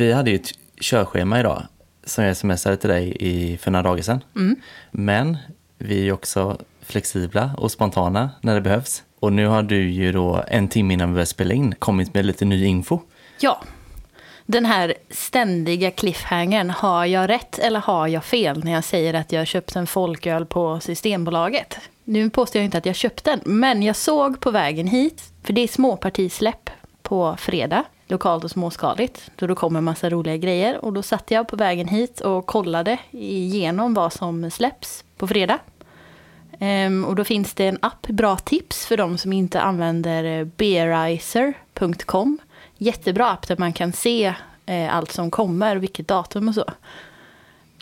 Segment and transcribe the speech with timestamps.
[0.00, 1.62] vi hade ju ett körschema idag
[2.04, 4.20] som jag smsade till dig i, för några dagar sedan.
[4.90, 5.36] Men
[5.78, 9.02] vi är också flexibla och spontana när det behövs.
[9.20, 12.26] Och nu har du ju då en timme innan vi börjar spela in kommit med
[12.26, 13.00] lite ny info.
[13.40, 13.62] Ja.
[14.46, 19.32] Den här ständiga cliffhangern, har jag rätt eller har jag fel när jag säger att
[19.32, 21.78] jag köpt en folköl på Systembolaget?
[22.04, 25.52] Nu påstår jag inte att jag köpt den, men jag såg på vägen hit, för
[25.52, 26.70] det är småpartisläpp
[27.02, 30.84] på fredag, lokalt och småskaligt, då det kommer massa roliga grejer.
[30.84, 35.58] Och då satt jag på vägen hit och kollade igenom vad som släpps på fredag.
[36.58, 40.44] Ehm, och då finns det en app, bra tips för de som inte använder eh,
[40.44, 42.38] beerizer.com.
[42.76, 44.34] Jättebra app där man kan se
[44.66, 46.64] eh, allt som kommer, vilket datum och så.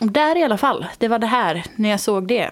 [0.01, 2.51] Och där i alla fall, det var det här, när jag såg det.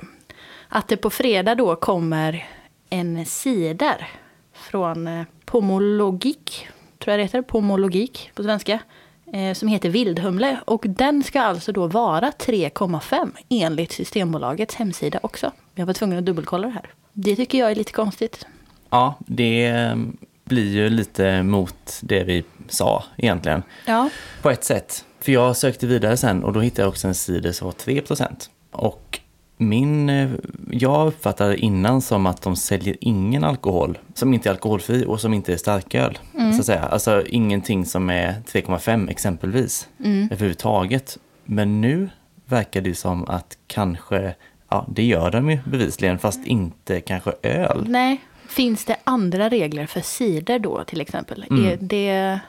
[0.69, 2.47] Att det på fredag då kommer
[2.89, 4.07] en cider
[4.53, 6.67] från eh, Pomologik,
[7.07, 8.79] tror jag det heter, Pomologik på svenska.
[9.33, 15.51] Eh, som heter Vildhumle och den ska alltså då vara 3,5 enligt Systembolagets hemsida också.
[15.75, 16.89] Jag var tvungen att dubbelkolla det här.
[17.13, 18.47] Det tycker jag är lite konstigt.
[18.89, 19.95] Ja, det eh,
[20.43, 23.63] blir ju lite mot det vi sa egentligen.
[23.85, 24.09] Ja.
[24.41, 25.05] På ett sätt.
[25.19, 28.01] För jag sökte vidare sen och då hittade jag också en cider som var 3
[28.71, 29.19] Och
[29.57, 30.29] min, eh,
[30.71, 35.33] jag uppfattade innan som att de säljer ingen alkohol som inte är alkoholfri och som
[35.33, 36.17] inte är starköl.
[36.33, 36.81] Så att säga.
[36.81, 39.87] Alltså ingenting som är 3,5 exempelvis
[40.31, 41.17] överhuvudtaget.
[41.45, 42.09] Men nu
[42.45, 44.35] verkar det som att kanske,
[44.69, 47.85] ja det gör de ju bevisligen fast inte kanske öl.
[47.87, 48.21] Nej.
[48.47, 51.45] Finns det andra regler för cider då till exempel?
[51.49, 52.39] Är det...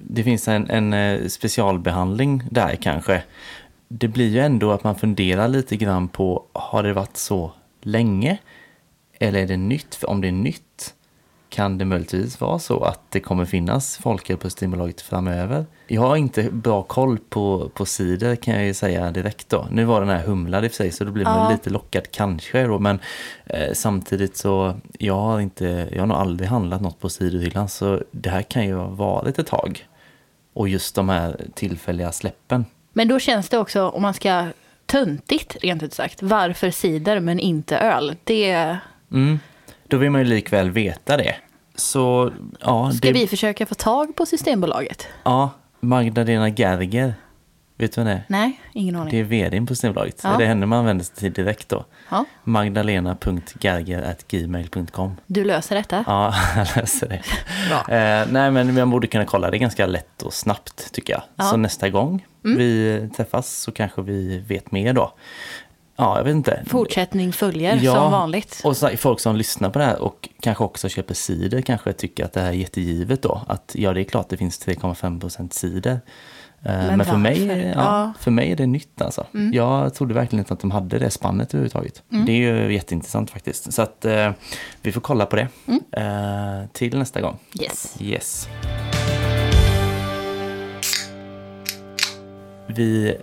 [0.00, 3.22] det finns en, en eh, specialbehandling där kanske.
[3.88, 8.38] Det blir ju ändå att man funderar lite grann på, har det varit så länge?
[9.18, 9.94] Eller är det nytt?
[9.94, 10.94] För om det är nytt
[11.48, 15.66] kan det möjligtvis vara så att det kommer finnas folköl på Systembolaget framöver.
[15.86, 19.66] Jag har inte bra koll på, på cider kan jag ju säga direkt då.
[19.70, 21.50] Nu var den här humlad i och för sig så då blir man Ja.
[21.50, 22.78] lite lockad kanske då.
[22.78, 22.98] Men
[23.46, 28.02] eh, samtidigt så, jag har, inte, jag har nog aldrig handlat något på ciderhyllan så
[28.10, 29.86] det här kan ju ha varit ett tag.
[30.52, 32.64] Och just de här tillfälliga släppen.
[32.96, 34.46] Men då känns det också, om man ska
[34.86, 38.16] töntigt rent ut sagt, varför cider men inte öl?
[38.24, 38.78] Det
[39.12, 39.38] Mm.
[39.88, 41.36] Då vill man ju likväl veta det.
[41.74, 45.08] Så ja, ska det, vi försöka få tag på Systembolaget.
[45.24, 45.50] ja
[45.80, 47.14] Magdalena Gerger,
[47.76, 48.24] vet du vem det är?
[48.28, 49.10] Nej, ingen aning.
[49.10, 50.20] Det är vdn på Systembolaget.
[50.24, 50.36] Ja.
[50.36, 51.84] Det är henne man vänder sig till direkt då.
[52.10, 56.04] Ja, Magdalena.gerger.gmail.com du löser detta.
[56.06, 57.22] Ja, jag läser det.
[57.94, 61.22] Eh, nej, men man borde kunna kolla det ganska lätt och snabbt tycker jag.
[61.36, 61.42] Ja.
[61.44, 61.50] Mm.
[61.50, 65.12] Så nästa gång vi träffas så kanske vi vet mer då.
[65.96, 66.62] Ja, jag vet inte.
[66.66, 68.60] Fortsättning följer Ja, som vanligt.
[68.64, 72.24] Och så, folk som lyssnar på det här och kanske också köper cider kanske tycker
[72.24, 73.42] att det här är jättegivet då.
[73.48, 76.00] Att ja, det är klart det finns 3,5% cider.
[76.64, 78.00] Eh, Men, Men för, mig, ja, Ja.
[78.02, 78.14] Mm.
[78.18, 79.26] för mig är det nytt alltså.
[79.52, 82.02] Jag trodde verkligen inte att de hade det spannet överhuvudtaget.
[82.08, 82.36] Det är
[82.66, 83.72] ju jätteintressant faktiskt.
[83.72, 84.30] Så att eh,
[84.82, 85.80] vi får kolla på det Mm.
[85.92, 87.38] eh, till nästa gång.
[87.60, 87.96] Yes.
[88.00, 88.48] Yes.
[92.66, 93.16] Vi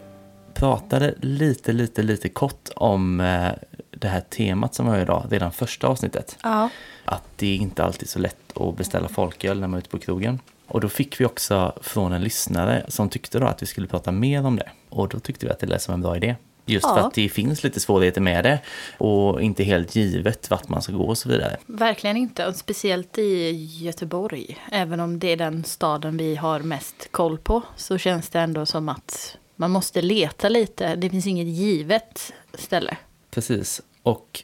[0.53, 3.47] pratade lite, lite, lite kort om eh,
[3.91, 6.38] det här temat som vi har idag, redan första avsnittet.
[6.44, 6.69] Ja.
[7.06, 10.00] Att det inte alltid är så lätt att beställa folköl när man är ute på
[10.00, 10.40] krogen.
[10.71, 14.11] Och då fick vi också från en lyssnare som tyckte då att vi skulle prata
[14.11, 14.69] mer om det.
[14.89, 16.35] Och då tyckte vi att det lät som en bra idé.
[16.65, 16.95] Just Ja.
[16.95, 18.59] för att det finns lite svårigheter med det
[18.97, 21.57] och inte helt givet vart man ska gå och så vidare.
[21.65, 24.57] Verkligen inte, och speciellt i Göteborg.
[24.71, 28.65] Även om det är den staden vi har mest koll på så känns det ändå
[28.65, 30.95] som att man måste leta lite.
[30.95, 32.97] Det finns inget givet ställe.
[33.31, 33.81] Precis.
[34.03, 34.43] Och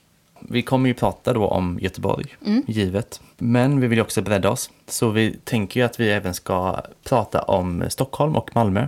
[0.49, 2.25] vi kommer ju prata då om Göteborg,
[2.67, 3.21] givet.
[3.37, 4.69] Men vi vill ju också bredda oss.
[4.87, 8.87] Så vi tänker ju att vi även ska prata om Stockholm och Malmö.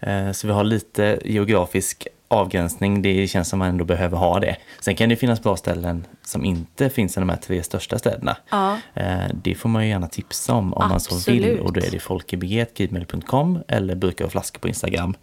[0.00, 3.02] Eh, Så vi har lite geografisk avgränsning.
[3.02, 4.56] Det känns som man ändå behöver ha det.
[4.80, 8.36] Sen kan det finnas bra ställen som inte finns i de här tre största städerna.
[8.50, 8.78] Ja.
[8.94, 11.42] Eh, Det får man ju gärna tipsa om om man så vill.
[11.44, 11.60] Absolut.
[11.60, 15.14] Och då är det folkebg.gmail.com eller burkar och flaskor på Instagram.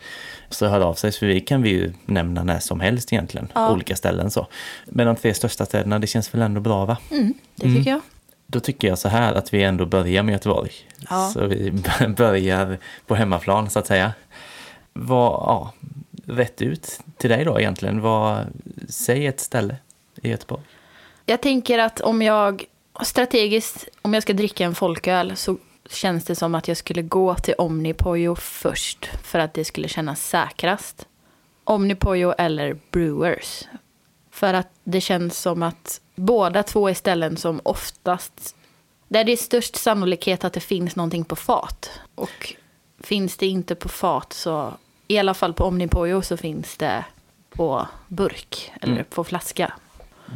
[0.50, 3.48] Så hör av sig, för vi kan vi ju nämna när som helst egentligen.
[3.54, 3.72] Ja.
[3.72, 4.48] Olika ställen så.
[4.86, 6.98] Men de tre största städerna, det känns väl ändå bra va?
[7.56, 8.02] Det tycker jag.
[8.48, 10.72] Då tycker jag så här att vi ändå börjar med Göteborg.
[11.10, 11.30] Ja.
[11.34, 11.72] Så vi
[12.18, 14.14] börjar på hemmaplan så att säga.
[14.94, 15.74] Vad, ja,
[16.26, 18.02] rätt ut till dig då egentligen.
[18.02, 18.46] Vad,
[18.90, 19.76] säg ett ställe
[20.22, 20.64] i Göteborg.
[21.26, 22.66] Jag tänker att om jag
[23.04, 25.58] strategiskt, om jag ska dricka en folköl så
[25.90, 30.28] känns det som att jag skulle gå till Omnipojo först för att det skulle kännas
[30.28, 31.08] säkrast.
[31.64, 33.64] Omnipojo eller Brewers.
[34.32, 38.56] För att det känns som att båda två är ställen som oftast,
[39.08, 41.90] där det är störst sannolikhet att det finns någonting på fat.
[42.16, 42.56] Och
[43.00, 44.74] finns det inte på fat så
[45.08, 47.06] i alla fall på Omnipojo så finns det
[47.50, 49.06] på burk eller Mm.
[49.10, 49.74] på flaska.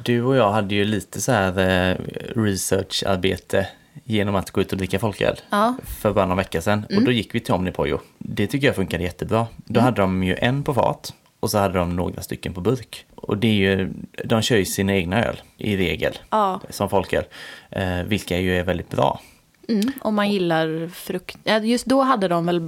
[0.03, 1.95] Du och jag hade ju lite så här eh,
[2.35, 3.67] researcharbete
[4.03, 6.85] genom att gå ut och dricka folköl Ja, för bara några veckor sedan.
[6.95, 7.99] Och då gick vi till Omnipojo.
[8.17, 9.47] Det tycker jag funkade jättebra.
[9.57, 13.05] Då hade de ju en på fat och så hade de några stycken på burk.
[13.15, 13.93] Och det är ju,
[14.25, 16.61] de kör ju sina egna öl i regel ja.
[16.69, 17.23] som folköl,
[17.69, 19.21] eh, vilka ju är väldigt bra.
[19.69, 21.37] Mm, om man gillar frukt.
[21.63, 22.59] Just då hade de väl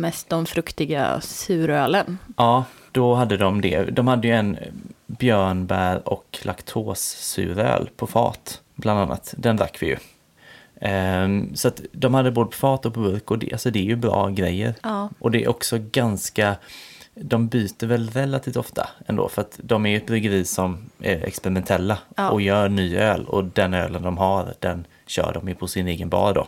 [0.00, 2.18] mest de fruktiga surölen.
[2.36, 3.84] Ja, då hade de det.
[3.84, 4.58] De hade ju en
[5.06, 9.34] björnbär och laktossuröl på fat, bland annat.
[9.36, 9.96] Den drack vi ju.
[10.80, 13.78] Ehm, så att de hade både på fat och på burk och det, alltså det
[13.78, 14.74] är ju bra grejer.
[14.82, 15.10] Ja.
[15.18, 16.56] Och det är också ganska,
[17.14, 21.24] de byter väl relativt ofta ändå för att de är ju ett bryggeri som är
[21.24, 22.30] experimentella Ja.
[22.30, 25.88] och gör ny öl och den ölen de har den kör de ju på sin
[25.88, 26.46] egen bar då.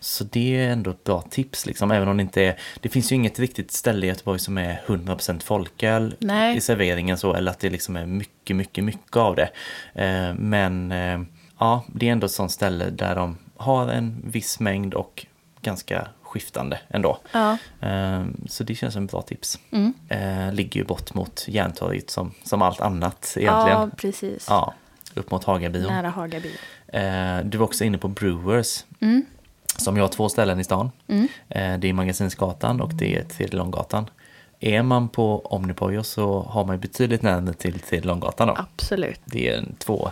[0.00, 3.12] Så det är ändå ett bra tips liksom, även om det inte är, det finns
[3.12, 6.56] ju inget riktigt ställe i Göteborg som är 100% folköl Nej.
[6.56, 9.50] i serveringen så, eller att det liksom är mycket, mycket, mycket av det.
[9.94, 11.20] Eh, men eh,
[11.58, 15.26] ja, det är ändå ett sånt ställe där de har en viss mängd och
[15.62, 17.18] ganska skiftande ändå.
[17.32, 17.58] Ja.
[17.80, 19.58] Eh, Så det känns som ett bra tips.
[19.70, 19.94] Mm.
[20.54, 23.78] Ligger ju bort mot Järntorget som, som allt annat egentligen.
[23.80, 24.46] ja, precis.
[24.48, 24.74] Ja,
[25.14, 25.82] upp mot Hagabion.
[25.92, 26.52] Nära Hagaby.
[26.94, 28.84] Eh, Du var också inne på Brewers.
[29.00, 29.26] Mm.
[29.76, 30.90] Som jag har två ställen i stan.
[31.08, 31.28] Mm.
[31.48, 34.10] Eh, Det är Magasinsgatan och det är Tredje Långgatan.
[34.60, 38.54] Är man på Omnipojo så har man ju betydligt närmare till Tredje Långgatan då.
[38.58, 39.20] Absolut.
[39.24, 40.10] Det är en två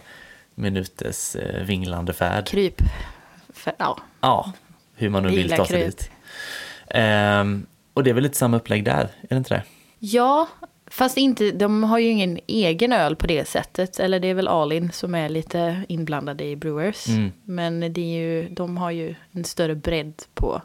[0.54, 2.46] minuters eh, vinglande färd.
[2.46, 2.74] Kryp.
[3.54, 3.98] För, ja.
[4.20, 4.52] Ja,
[4.94, 5.86] hur man nu vill ta sig kryp.
[5.98, 6.10] dit.
[6.90, 9.62] Ehm, och det är väl lite samma upplägg där, är det inte det?
[9.98, 10.48] ja,
[10.92, 14.00] fast inte, de har ju ingen egen öl på det sättet.
[14.00, 17.08] Eller det är väl Alin som är lite inblandade i Brewers.
[17.08, 17.32] Mm.
[17.44, 20.62] Men det är ju, de har ju en större bredd på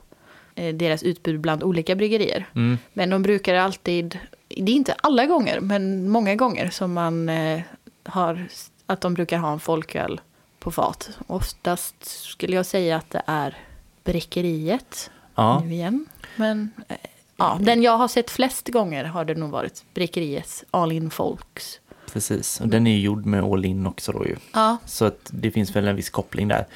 [0.56, 2.45] eh, deras utbud bland olika bryggerier.
[2.56, 2.77] Mm.
[2.94, 7.62] Men de brukar alltid, det är inte alla gånger, men många gånger som man eh,
[8.03, 8.47] har,
[8.85, 10.21] att de brukar ha en folköl
[10.59, 11.09] på fat.
[11.27, 13.57] Oftast skulle jag säga att det är
[14.03, 16.06] Brickeriet Ja, nu igen.
[16.35, 16.97] Men eh,
[17.37, 21.79] ja, den jag har sett flest gånger har det nog varit Brickeriets All In Folks.
[22.13, 22.61] precis.
[22.61, 24.35] Och den är ju gjord med all in också då ju.
[24.53, 26.67] Ja, Så att det finns väl en viss koppling där.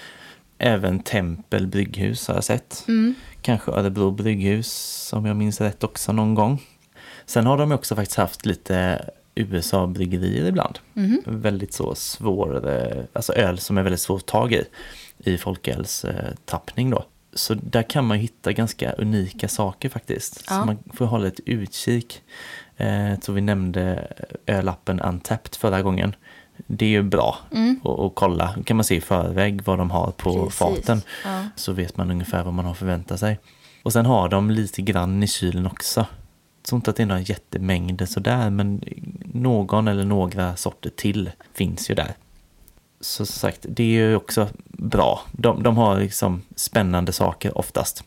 [0.58, 2.84] Även Tempel brygghus har jag sett.
[2.88, 6.62] mm, Kanske Örebro brygghus om jag minns rätt också någon gång.
[7.26, 9.06] Sen har de också faktiskt haft lite
[9.36, 10.80] USA-bryggerier ibland.
[10.94, 14.64] mhm, Väldigt så svår, eh, alltså öl som är väldigt svårt att tag i,
[15.18, 17.06] i folkölstappning då.
[17.34, 20.44] Så där kan man hitta ganska unika saker faktiskt.
[20.50, 20.60] Ja.
[20.60, 22.22] Så man får hålla lite utkik.
[22.78, 24.14] Eh, tror vi nämnde
[24.48, 26.16] ölappen Untapped förra gången.
[26.68, 27.80] Det är ju bra mm.
[27.84, 28.54] att att kolla.
[28.58, 30.58] Då kan man se i förväg vad de har på Precis.
[30.58, 31.02] faten.
[31.24, 31.44] Ja.
[31.56, 33.40] Så vet man ungefär vad man har förväntat sig.
[33.84, 36.00] Och sen har de lite grann i kylen också.
[36.00, 38.84] Jag tror inte att det är några jättemängder sådär, men
[39.34, 42.14] någon eller några sorter till finns ju där.
[43.02, 45.22] Så sagt, det är ju också bra.
[45.32, 48.04] De, de har liksom spännande saker oftast.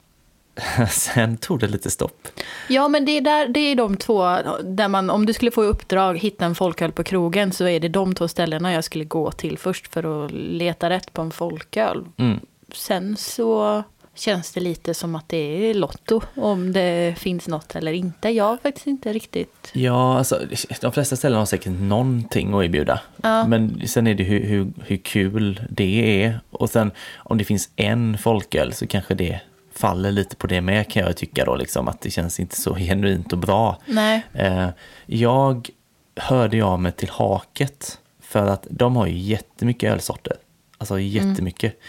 [0.91, 2.29] Sen tog det lite stopp.
[2.69, 5.65] Ja, men det är, där, det är de två, där man, om du skulle få
[5.65, 9.05] i uppdrag hitta en folköl på krogen så är det de två ställena jag skulle
[9.05, 12.05] gå till först för att leta rätt på en folköl.
[12.17, 12.41] Mm.
[12.73, 13.83] Sen så
[14.15, 15.37] känns det lite som att det
[15.71, 18.29] är Lotto, om det finns något eller inte.
[18.29, 19.71] Jag har faktiskt inte riktigt...
[19.73, 20.41] Ja, alltså
[20.81, 23.01] de flesta ställen har säkert någonting att erbjuda.
[23.23, 23.47] Ja.
[23.47, 26.41] Men sen är det hur, hur, hur kul det är.
[26.51, 29.41] Och sen om det finns en folköl så kanske det
[29.73, 32.75] faller lite på det med kan jag tycka då liksom att det känns inte så
[32.79, 33.79] genuint och bra.
[33.87, 34.23] Nej.
[34.33, 34.69] Eh,
[35.07, 35.71] jag
[36.17, 40.37] hörde jag mig till Haket för att de har ju jättemycket ölsorter.
[40.79, 41.81] Alltså jättemycket.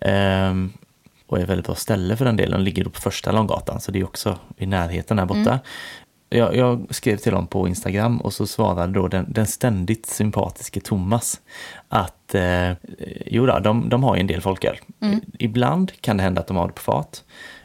[0.00, 0.72] Ehm,
[1.30, 2.58] och är ett väldigt bra ställe för den delen.
[2.58, 5.58] De ligger då på första Långgatan så det är också i närheten där borta.
[6.28, 10.80] Jag, jag skrev till dem på Instagram och så svarade då den, den ständigt sympatiske
[10.80, 11.40] Thomas
[11.88, 12.70] att eh,
[13.26, 14.76] jo då, de, de har ju en del folköl.
[15.38, 17.24] Ibland kan det hända att de har det på fat.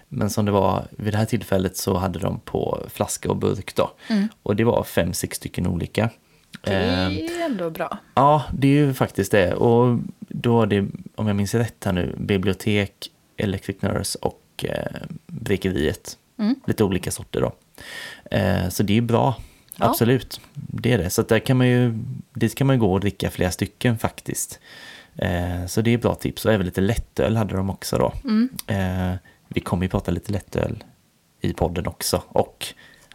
[0.10, 3.76] Men som det var vid det här tillfället så hade de på flaska och burk
[3.76, 3.92] då.
[4.44, 6.10] Och det var fem, sex stycken olika.
[6.62, 7.98] Det Ehm, är ändå bra.
[8.14, 9.54] Ja, det är ju faktiskt det.
[9.54, 12.92] Och då är det, om jag minns rätt här nu, bibliotek,
[13.38, 16.18] Electric Nurse och eh, Brekeriet.
[16.40, 16.56] Mm.
[16.68, 17.52] Lite olika sorter då.
[18.38, 19.36] Eh, så det är bra,
[19.78, 19.86] Ja.
[19.90, 20.42] absolut.
[20.54, 21.10] Det är det.
[21.10, 21.94] Så där kan man ju,
[22.34, 24.60] dit kan man ju gå och dricka flera stycken faktiskt.
[25.16, 26.46] Eh, så det är bra tips.
[26.46, 28.14] Och även lite lättöl hade de också då.
[28.24, 28.50] Mm.
[28.68, 30.84] Eh, vi kommer ju prata lite lättöl
[31.42, 32.22] i podden också.
[32.28, 32.66] Och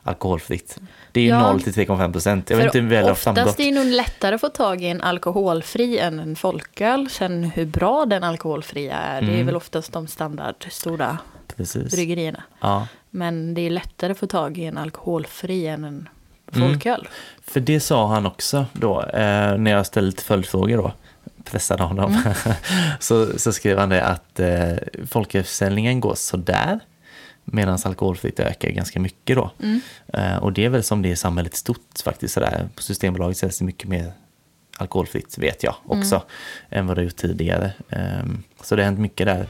[0.02, 0.78] alkoholfritt.
[1.12, 1.52] Det är ju Ja.
[1.52, 2.50] 0 till 3,5 procent.
[2.50, 3.42] Jag vet inte hur väl det har framgått.
[3.44, 7.08] oftast är det nog lättare att få tag i en alkoholfri än en folköl.
[7.10, 9.46] Sen hur bra den alkoholfria är, det är Mm.
[9.46, 11.18] väl oftast de standard stora
[11.56, 11.94] precis.
[11.94, 12.42] bryggerierna.
[12.60, 12.86] Ja.
[13.10, 16.08] Men det är lättare att få tag i en alkoholfri än en
[16.52, 17.08] folköl.
[17.42, 20.92] För det sa han också då, eh, när jag ställde lite följdfrågor då,
[21.44, 22.32] pressade honom, Mm.
[23.00, 24.72] så, så skrev han det att eh,
[25.10, 26.80] folkölsförsäljningen går sådär,
[27.44, 29.50] medan alkoholfritt ökar ganska mycket då.
[29.62, 29.80] Mm.
[30.12, 32.68] Eh, och det är väl som det är i samhället stort faktiskt, sådär.
[32.76, 34.12] på Systembolaget säljs det mycket mer
[34.76, 36.26] alkoholfritt, vet jag också, Mm.
[36.80, 37.72] än vad det gjort tidigare.
[37.90, 39.46] Ehm, så det har hänt mycket där.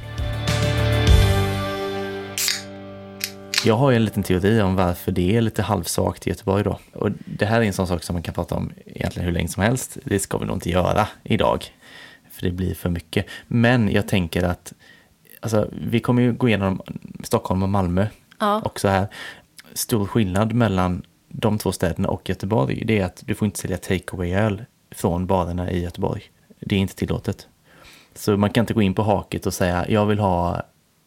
[3.65, 6.79] Jag har ju en liten teori om varför det är lite halvsvagt i Göteborg då.
[6.93, 9.49] Och det här är en sån sak som man kan prata om egentligen hur länge
[9.49, 9.99] som helst.
[10.05, 11.65] Det ska vi nog inte göra idag.
[12.31, 13.27] För det blir för mycket.
[13.47, 14.73] Men jag tänker att
[15.41, 16.81] alltså, vi kommer ju gå igenom
[17.23, 18.07] Stockholm och Malmö
[18.39, 18.63] Ja.
[18.65, 19.07] också här.
[19.73, 23.77] Stor skillnad mellan de två städerna och Göteborg, det är att du får inte sälja
[23.77, 26.23] takeaway-öl från barerna i Göteborg.
[26.61, 27.49] Det är inte tillåtet.
[28.15, 30.63] Så man kan inte gå in på haket och säga jag vill ha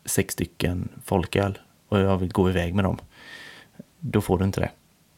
[0.05, 1.57] sex stycken folköl
[1.89, 2.97] och jag vill gå iväg med dem.
[3.99, 4.69] Då får du inte det.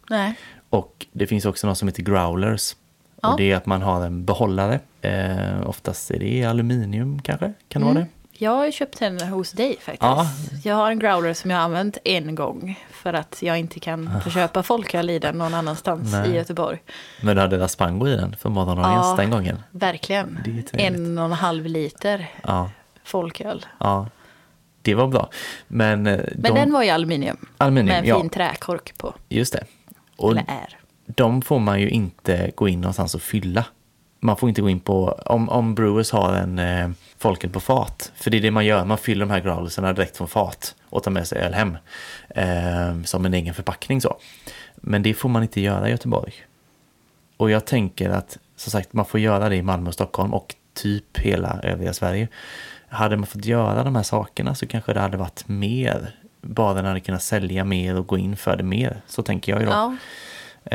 [0.10, 0.36] Nej.
[0.70, 2.76] Och det finns också något som heter growlers.
[3.22, 3.32] Ja.
[3.32, 4.80] Och det är att man har en behållare.
[5.02, 8.08] Eh, oftast är det aluminium kanske, kan det vara det?
[8.38, 10.02] Jag har köpt en hos dig faktiskt.
[10.02, 10.28] Ja.
[10.64, 12.80] Jag har en growler som jag har använt en gång.
[12.92, 16.30] För att jag inte kan få köpa folköl i den någon annanstans Nej.
[16.30, 16.82] i Göteborg.
[17.22, 19.16] Men du hade Raspango i den för morgondagens Ja.
[19.16, 19.62] den gången.
[19.72, 20.40] Verkligen.
[20.74, 22.70] En och en halv liter Ja,
[23.04, 23.66] folköl.
[23.80, 24.08] ja.
[24.82, 25.30] Det var bra.
[25.68, 27.38] Men, eh, Men de, den var ju aluminium.
[27.58, 29.14] aluminium, med en ja, fin träkork på.
[29.30, 29.64] just det.
[30.16, 30.78] Och Eller är.
[31.06, 33.66] de får man ju inte gå in någonstans och fylla.
[34.20, 36.60] Man får inte gå in på, om, om Brewers har en
[37.26, 40.18] folköl på fat, för det är det man gör, man fyller de här growlerserna direkt
[40.18, 41.78] från fat och tar med sig öl hem.
[42.30, 44.18] Eh, som en egen förpackning så.
[44.76, 46.34] Men det får man inte göra i Göteborg.
[47.38, 50.56] Och jag tänker att, som sagt, man får göra det i Malmö och Stockholm och
[50.74, 52.28] typ hela övriga Sverige.
[52.88, 56.16] Hade man fått göra de här sakerna så kanske det hade varit mer.
[56.42, 59.02] Bara hade kunnat sälja mer och gå in för det mer.
[59.08, 59.72] Så tänker jag ju då.
[59.72, 59.96] Ja.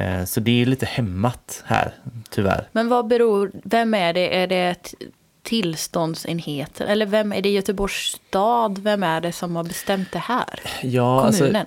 [0.02, 1.95] Eh, Så det är lite hämmat här,
[2.30, 2.69] tyvärr.
[2.73, 4.42] Men vad beror, vem är det?
[4.42, 4.95] Är det
[5.40, 6.88] ett tillståndsenheten?
[6.88, 8.78] Eller vem är det Göteborgs stad?
[8.78, 10.61] Vem är det som har bestämt det här?
[10.82, 11.66] Ja, alltså, Kommunen?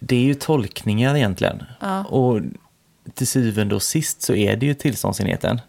[0.00, 1.62] det är ju tolkningar egentligen.
[1.80, 2.04] Ja.
[2.04, 2.40] Och
[3.14, 5.60] till syvende och sist så är det ju tillståndsenheten.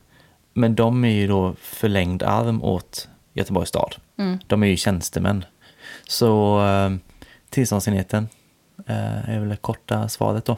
[0.54, 3.96] Men de är ju då förlängd arm åt Göteborgs stad.
[4.18, 4.40] Mm.
[4.48, 5.46] De är ju tjänstemän.
[6.08, 6.92] Så eh,
[7.50, 8.30] tillståndsenheten
[8.88, 10.58] eh, är väl det korta svaret då.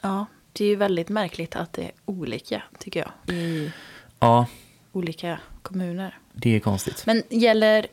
[0.00, 3.72] Ja, det är ju väldigt märkligt att det är olika, tycker jag, i
[4.20, 4.46] Ja,
[4.94, 6.18] olika kommuner.
[6.32, 7.02] det är konstigt.
[7.06, 7.86] Men gäller,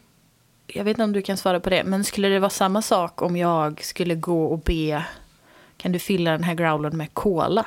[0.68, 3.22] jag vet inte om du kan svara på det, men skulle det vara samma sak
[3.22, 5.04] om jag skulle gå och be,
[5.78, 7.66] kan du fylla den här growlern med cola?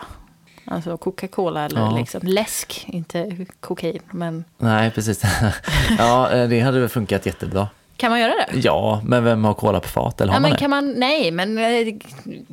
[0.67, 1.97] Alltså Coca-Cola eller Ja.
[1.99, 4.00] liksom läsk, inte kokain.
[4.11, 5.23] Men Nej, precis.
[5.99, 7.69] ja, eh, det hade väl funkat jättebra.
[7.97, 8.59] kan man göra det?
[8.61, 10.21] Ja, men vem har cola på fat?
[10.21, 10.59] Eller har Ja, man men det?
[10.59, 11.95] kan man, nej, men eh,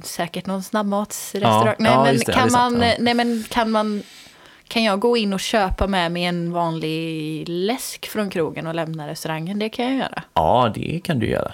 [0.03, 1.65] säkert någon snabbmatsrestaurang.
[1.67, 2.95] Ja, nej, ja, men det, kan sant, man, ja.
[2.99, 4.03] nej, men kan man,
[4.71, 9.07] kan jag gå in och köpa med mig en vanlig läsk från krogen och lämna
[9.07, 9.59] restaurangen?
[9.59, 10.23] Det kan jag göra.
[10.33, 11.51] Ja, det kan du göra.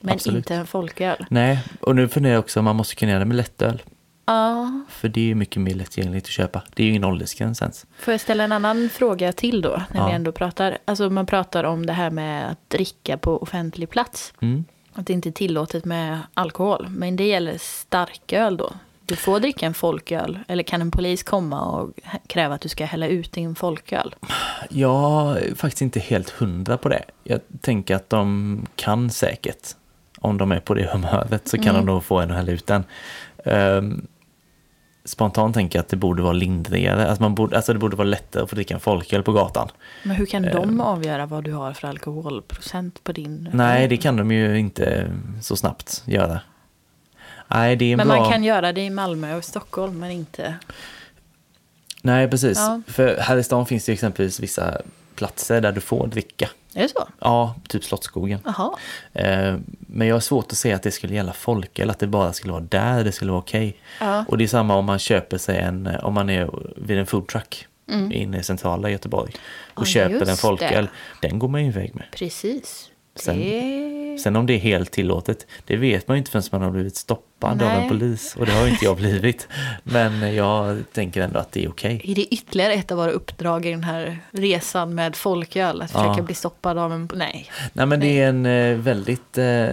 [0.00, 0.36] Men Absolut.
[0.36, 1.26] inte en folköl.
[1.30, 3.82] Nej, och nu funderar jag också man måste kunna göra det med lättöl.
[4.26, 6.62] Ja, För det är mycket mer lättillgängligt att köpa.
[6.74, 7.86] Det är ju ingen åldersgräns ens.
[7.98, 10.06] Får jag ställa en annan fråga till då, när Ja.
[10.06, 10.78] vi ändå pratar?
[10.84, 14.32] Alltså man pratar om det här med att dricka på offentlig plats.
[14.40, 14.64] Mm.
[14.92, 16.86] Att det inte är tillåtet med alkohol.
[16.88, 18.72] Men det gäller starköl då.
[19.06, 20.38] Du får dricka en folköl.
[20.48, 21.90] Eller kan en polis komma och
[22.26, 24.14] kräva att du ska hälla ut din folköl?
[24.70, 27.04] Jag är faktiskt inte helt hundra på det.
[27.24, 29.68] Jag tänker att de kan säkert.
[30.18, 31.86] Om de är på det humöret så kan Mm.
[31.86, 32.84] de nog få en att hälla ut den.
[33.44, 34.06] Ehm,
[35.04, 37.06] spontant tänker jag att det borde vara lindrigare.
[37.08, 39.68] Alltså, man borde, alltså det borde vara lättare att få dricka en folköl på gatan.
[40.02, 40.52] Men hur kan Eh.
[40.52, 43.50] de avgöra vad du har för alkoholprocent på din?
[43.52, 45.10] Nej, det kan de ju inte
[45.42, 46.40] så snabbt göra.
[47.54, 48.16] Nej, det är Men bra.
[48.20, 50.54] man kan göra det i Malmö och Stockholm, men inte...
[52.02, 52.58] Nej, precis.
[52.58, 52.80] Ja.
[52.86, 54.80] För här i stan finns det exempelvis vissa
[55.14, 56.48] platser där du får dricka.
[56.74, 57.08] Är det så?
[57.18, 58.38] Ja, typ Slottsskogen.
[58.44, 58.70] Jaha.
[59.12, 62.32] Eh, Men jag har svårt att se att det skulle gälla folköl, att det bara
[62.32, 63.76] skulle vara där det skulle vara okej.
[64.00, 64.24] Ja.
[64.28, 67.66] Och det är samma om man köper sig en, om man är vid en foodtruck
[68.10, 69.32] inne i centrala Göteborg
[69.74, 70.88] och Ja, köper en folköl,
[71.20, 72.04] den går man ju iväg med.
[72.12, 72.90] Precis.
[73.16, 74.18] Sen- det...
[74.18, 76.96] Sen om det är helt tillåtet, det vet man ju inte förrän man har blivit
[76.96, 77.82] stoppad av Nej.
[77.82, 78.36] en polis.
[78.38, 79.48] Och det har ju inte jag blivit.
[79.82, 82.00] Men jag tänker ändå att det är okej.
[82.04, 85.82] Är det ytterligare ett av våra uppdrag i den här resan med folköl?
[85.82, 86.22] Att försöka Ja.
[86.22, 87.08] bli stoppad av en...
[87.14, 87.46] Nej.
[87.72, 89.68] Nej men det är en eh, väldigt, eh,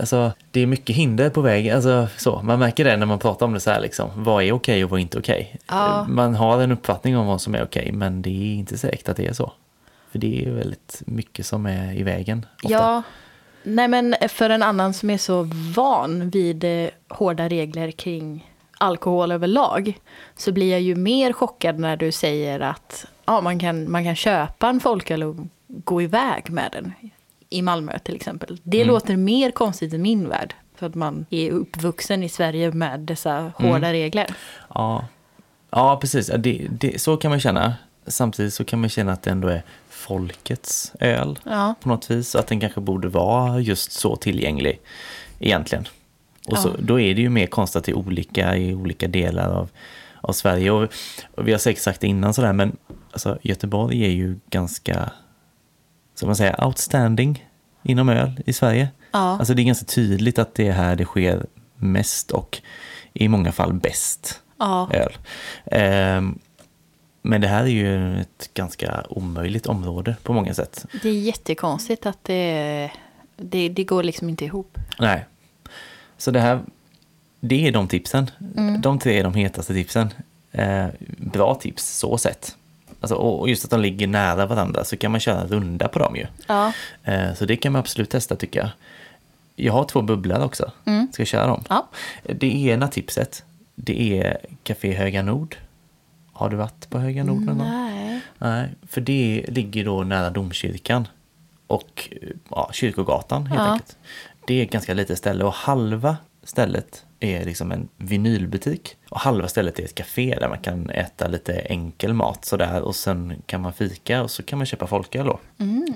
[0.00, 1.74] alltså det är mycket hinder på vägen.
[1.76, 4.10] Alltså, så, man märker det när man pratar om det så här liksom.
[4.14, 5.56] Vad är okej och vad är inte okej?
[5.68, 6.00] Ja.
[6.00, 9.08] Eh, Man har en uppfattning om vad som är okej men det är inte säkert
[9.08, 9.52] att det är så.
[10.16, 12.46] För det är väldigt mycket som är i vägen.
[12.62, 12.72] Ofta.
[12.74, 13.02] Ja,
[13.62, 15.42] Nej, men för en annan som är så
[15.76, 19.98] van vid eh, hårda regler kring alkohol överlag
[20.36, 24.16] så blir jag ju mer chockad när du säger att ja, man, kan, man kan
[24.16, 25.36] köpa en folköl och
[25.68, 26.92] gå iväg med den.
[27.50, 28.58] I Malmö till exempel.
[28.62, 28.88] Det Mm.
[28.88, 30.54] låter mer konstigt i min värld.
[30.76, 33.92] För att man är uppvuxen i Sverige med dessa hårda Mm.
[33.92, 34.34] regler.
[34.74, 35.04] Ja,
[35.70, 36.30] ja precis.
[36.38, 37.74] Det, det, så kan man känna.
[38.06, 39.62] Samtidigt så kan man känna att det ändå är
[40.06, 42.34] folkets öl Ja, på något vis.
[42.34, 44.80] Att den kanske borde vara just så tillgänglig
[45.38, 45.88] egentligen.
[46.48, 46.74] Och så, Ja.
[46.78, 49.68] då är det ju mer konstigt att det är olika i olika delar av,
[50.20, 50.70] av Sverige.
[50.70, 50.88] Och,
[51.34, 52.76] och vi har säkert sagt det innan sådär, men
[53.12, 55.10] alltså, Göteborg är ju ganska,
[56.14, 57.46] som man säger, outstanding
[57.82, 58.88] inom öl i Sverige.
[59.12, 59.18] ja.
[59.38, 61.46] Alltså det är ganska tydligt att det är här det sker
[61.76, 62.62] mest och
[63.12, 64.90] i många fall bäst ja.
[64.92, 65.12] öl.
[65.66, 66.38] Ehm,
[67.26, 70.86] men det här är ju ett ganska omöjligt område på många sätt.
[71.02, 72.90] Det är jättekonstigt att det,
[73.36, 74.78] det, det går liksom inte ihop.
[74.98, 75.24] Nej.
[76.18, 76.60] Så det här,
[77.40, 78.30] det är de tipsen.
[78.82, 80.08] De tre är de hetaste tipsen.
[80.52, 80.86] Eh,
[81.18, 82.56] bra tips så sett.
[83.00, 85.98] Alltså, och just att de ligger nära varandra så kan man köra en runda på
[85.98, 86.26] dem ju.
[86.46, 86.72] Ja,
[87.04, 88.68] Eh, så det kan man absolut testa tycker jag.
[89.56, 90.72] Jag har två bubblor också.
[91.12, 91.64] Ska jag köra dem?
[91.68, 91.88] ja.
[92.22, 95.56] Det ena tipset, det är Café Höga Nord.
[96.36, 97.68] Har du varit på Höga Nord någon gång?
[97.68, 98.20] Nej.
[98.38, 101.08] Nej, för det ligger då nära domkyrkan
[101.66, 102.08] och
[102.50, 103.72] ja, Kyrkogatan helt Ja.
[103.72, 103.96] enkelt.
[104.46, 109.48] Det är ett ganska litet ställe och halva stället är liksom en vinylbutik och halva
[109.48, 113.60] stället är ett café där man kan äta lite enkel mat sådär och sen kan
[113.60, 115.38] man fika och så kan man köpa folköl då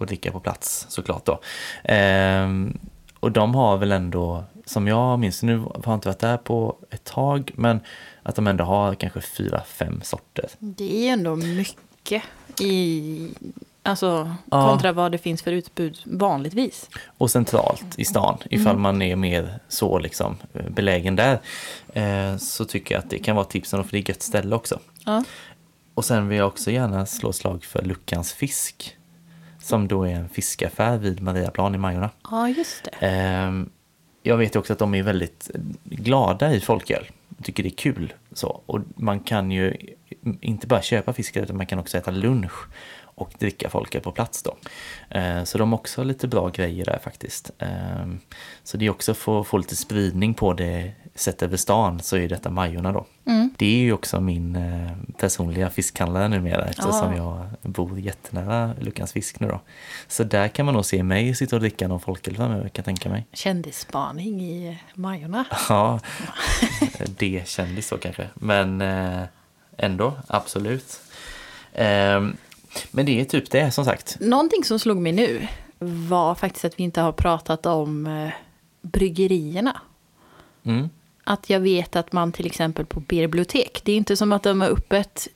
[0.00, 1.40] och dricka på plats såklart då.
[1.84, 2.78] Ehm,
[3.20, 6.76] och de har väl ändå, som jag minns, nu har jag inte varit där på
[6.90, 7.80] ett tag, men
[8.22, 10.46] att de ändå har kanske fyra, fem sorter.
[10.58, 12.22] Det är ändå mycket
[12.60, 13.28] i...
[13.82, 14.68] Alltså Ja.
[14.68, 16.90] kontra vad det finns för utbud vanligtvis.
[17.18, 18.38] och centralt i stan.
[18.50, 20.36] Ifall man är mer så liksom
[20.68, 21.40] belägen där
[21.92, 24.56] eh, så tycker jag att det kan vara tipsen för det är ett gött ställe
[24.56, 24.78] också.
[25.04, 25.24] Ja.
[25.94, 28.96] Och sen vill jag också gärna slå slag för Luckans fisk
[29.62, 32.10] som då är en fiskaffär vid Mariaplan i Majorna.
[32.30, 33.06] ja, just det.
[33.06, 33.52] Eh,
[34.22, 35.50] jag vet ju också att de är väldigt
[35.84, 37.06] glada i folköl.
[37.42, 38.14] Tycker det är kul.
[38.32, 38.62] Så.
[38.66, 39.76] Och man kan ju
[40.40, 42.68] inte bara köpa fisk utan man kan också äta lunch
[43.20, 44.56] och dricka folköl på plats då.
[45.10, 47.50] Eh, så de har också lite bra grejer där faktiskt.
[47.58, 48.06] Eh,
[48.62, 52.16] så det är också för att få lite spridning på det sett över stan så
[52.16, 53.06] är detta Majorna då.
[53.24, 53.50] Mm.
[53.58, 57.46] Det är ju också min eh, personliga fiskhandlare numera eftersom Ja.
[57.62, 59.60] jag bor jättenära Luckans fisk nu då.
[60.08, 62.84] Så där kan man nog se mig sitta och dricka någon folköl framöver kan jag
[62.84, 63.26] tänka mig.
[63.32, 65.44] Kändisspaning i Majorna.
[65.68, 66.00] Ja,
[67.18, 68.28] det kändes så kanske.
[68.34, 69.22] Men eh,
[69.76, 71.00] ändå, absolut.
[71.74, 72.36] Ehm,
[72.90, 74.16] men det är typ det som sagt.
[74.20, 78.28] Någonting som slog mig nu var faktiskt att vi inte har pratat om eh,
[78.82, 79.80] bryggerierna.
[80.64, 80.90] Mm.
[81.30, 84.60] Att jag vet att man till exempel på bibliotek, det är inte som att de
[84.60, 85.28] har öppet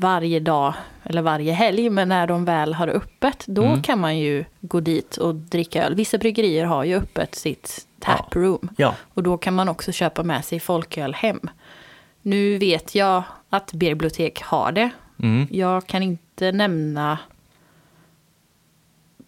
[0.00, 3.82] varje dag eller varje helg, men när de väl har öppet, då Mm.
[3.82, 5.94] kan man ju gå dit och dricka öl.
[5.94, 8.68] Vissa bryggerier har ju öppet sitt taproom.
[8.76, 11.40] Ja, Och då kan man också köpa med sig folköl hem.
[12.22, 14.90] Nu vet jag att bibliotek har det.
[15.22, 15.46] mm.
[15.50, 17.18] Jag kan inte nämna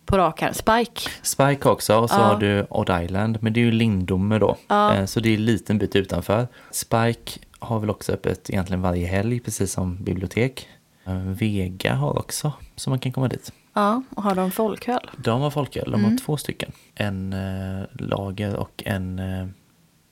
[0.07, 0.55] på rak arm.
[0.55, 1.11] Spike.
[1.23, 2.25] Spike också och så Ja.
[2.25, 3.39] har du Odd Island.
[3.41, 4.57] Men det är ju Lindome då.
[4.69, 4.95] Ja.
[4.95, 6.49] Eh, så det är en liten bit utanför.
[6.71, 10.69] Spike har väl också öppet egentligen varje helg precis som bibliotek.
[11.05, 13.53] Eh, Vega har också så man kan komma dit.
[13.75, 15.11] Ja, och har de folköl?
[15.17, 16.11] De har folköl, de Mm.
[16.11, 16.73] har två stycken.
[16.95, 19.41] En eh, lager och en eh,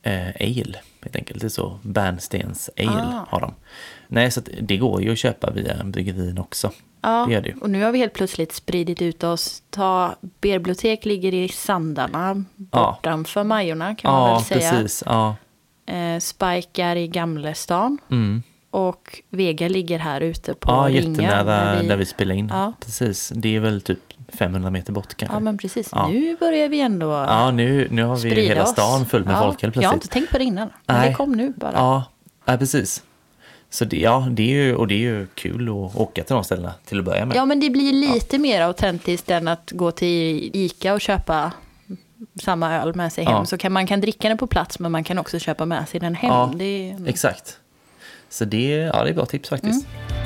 [0.02, 1.40] eh, ale helt enkelt.
[1.40, 3.26] Det är så, Bärnstens ale Ah.
[3.28, 3.54] har de.
[4.08, 6.70] Nej, så det går ju att köpa via bryggerin också.
[7.04, 9.62] Ja, Det det och nu har vi helt plötsligt spridit ut oss.
[9.70, 14.70] Ta, bibliotek ligger i Sandarna, bortanför Majorna kan man Ja, väl säga.
[14.70, 15.02] precis.
[15.06, 15.36] Ja.
[15.86, 17.98] Eh, Spike är i Gamlestan.
[18.10, 18.42] Mm.
[18.70, 21.00] Och Vega ligger här ute på ja, Ringa.
[21.00, 22.48] jättenära där där vi spelar in.
[22.52, 22.72] Ja.
[22.80, 23.98] Precis, det är väl typ
[24.38, 25.36] 500 meter bort kanske.
[25.36, 25.88] Ja, men precis.
[25.92, 26.08] Ja.
[26.08, 28.68] Nu börjar vi ändå Ja, nu, nu har vi hela oss.
[28.70, 30.04] stan full med ja, folk helt Jag har plötsligt.
[30.04, 30.70] inte tänkt på det innan.
[30.86, 31.08] Men Nej.
[31.08, 31.72] det kom nu bara.
[31.72, 32.04] Ja,
[32.44, 33.02] ja, precis.
[33.74, 36.44] Så det, ja, det är ju, och det är ju kul att åka till de
[36.44, 37.36] ställena till att börja med.
[37.36, 41.52] Ja, men det blir lite mer autentiskt än att gå till Ica och köpa
[42.42, 43.34] samma öl med sig hem.
[43.34, 43.46] Ja.
[43.46, 46.00] Så kan, man kan dricka den på plats, men man kan också köpa med sig
[46.00, 46.30] den hem.
[46.30, 47.58] Ja, är, Exakt.
[48.28, 49.86] Så det, ja, det är bra tips faktiskt.
[49.86, 50.18] Mm.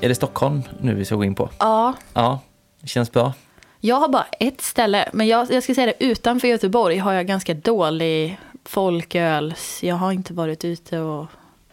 [0.00, 1.50] Är det Stockholm nu vi ska gå in på?
[1.58, 2.40] ja, Ja,
[2.80, 3.32] det känns bra.
[3.80, 7.26] jag har bara ett ställe, men jag, jag ska säga det, utanför Göteborg har jag
[7.26, 9.82] ganska dålig folköls...
[9.82, 11.26] Jag har inte varit ute och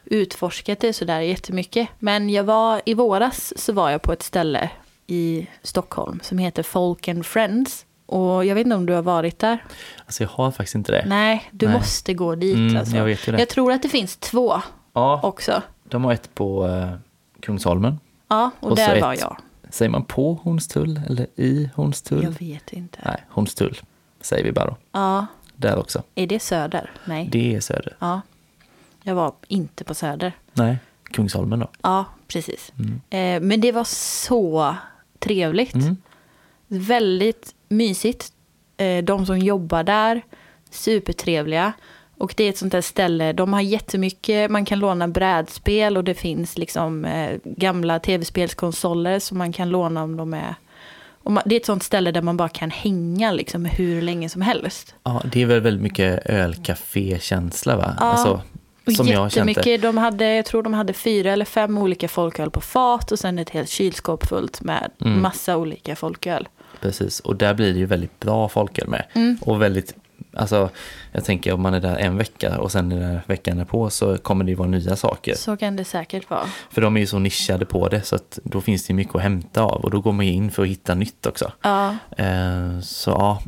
[0.05, 1.87] utforskat det sådär jättemycket.
[1.99, 4.69] Men jag var, i våras så var jag på ett ställe
[5.07, 7.85] i Stockholm som heter Folk and Friends.
[8.05, 9.63] Och jag vet inte om du har varit där?
[10.05, 11.03] Alltså jag har faktiskt inte det.
[11.07, 11.75] Nej, du Nej.
[11.77, 12.55] måste gå dit.
[12.55, 12.95] Mm, alltså.
[12.95, 13.39] jag vet ju det.
[13.39, 14.61] jag tror att det finns två
[14.93, 15.61] Ja, också.
[15.83, 16.91] de har ett på eh,
[17.39, 17.99] Kungsholmen.
[18.27, 19.37] Ja, och, Och där ett- var jag.
[19.69, 22.23] Säger man på Hornstull eller i Hornstull?
[22.23, 22.99] Jag vet inte.
[23.05, 23.77] Nej, Hornstull
[24.21, 24.75] säger vi bara då.
[24.91, 25.25] Ja,
[25.57, 26.03] Där också.
[26.15, 26.91] är det Söder?
[27.05, 27.29] Nej.
[27.31, 27.95] Det är söder.
[27.99, 28.21] Ja.
[29.03, 30.33] Jag var inte på Söder.
[30.53, 31.67] Nej, Kungsholmen då.
[31.81, 32.73] Ja, precis.
[32.79, 33.01] Mm.
[33.09, 33.83] Eh, men det var
[34.23, 34.75] så
[35.19, 35.75] trevligt.
[35.75, 35.97] Mm.
[36.67, 38.33] Väldigt mysigt.
[38.77, 40.21] Eh, de som jobbar där,
[40.69, 41.73] supertrevliga.
[42.17, 46.03] Och det är ett sånt där ställe, de har jättemycket, man kan låna brädspel och
[46.03, 50.55] det finns liksom eh, gamla tv-spelskonsoler som man kan låna om de är...
[51.29, 54.41] Man, det är ett sånt ställe där man bara kan hänga liksom hur länge som
[54.41, 54.95] helst.
[55.03, 57.95] Ja, det är väl väldigt mycket ölcafé-känsla va?
[57.99, 58.41] Ja, Alltså,
[58.95, 63.11] som jag de hade, jag tror de hade fyra eller fem olika folköl på fat
[63.11, 65.21] och sen ett helt kylskåp fullt med Mm.
[65.21, 66.47] massa olika folköl.
[66.81, 69.05] Precis, och där blir det ju väldigt bra folköl med.
[69.13, 69.37] Mm.
[69.41, 69.93] Och väldigt,
[70.37, 70.69] alltså
[71.11, 74.43] jag tänker om man är där en vecka och sen där veckan på så kommer
[74.45, 75.35] det ju vara nya saker.
[75.35, 76.45] Så kan det säkert vara.
[76.71, 79.15] För de är ju så nischade på det så att då finns det ju mycket
[79.15, 81.51] att hämta av och då går man ju in för att hitta nytt också.
[81.61, 83.41] Ja, Eh, så ja,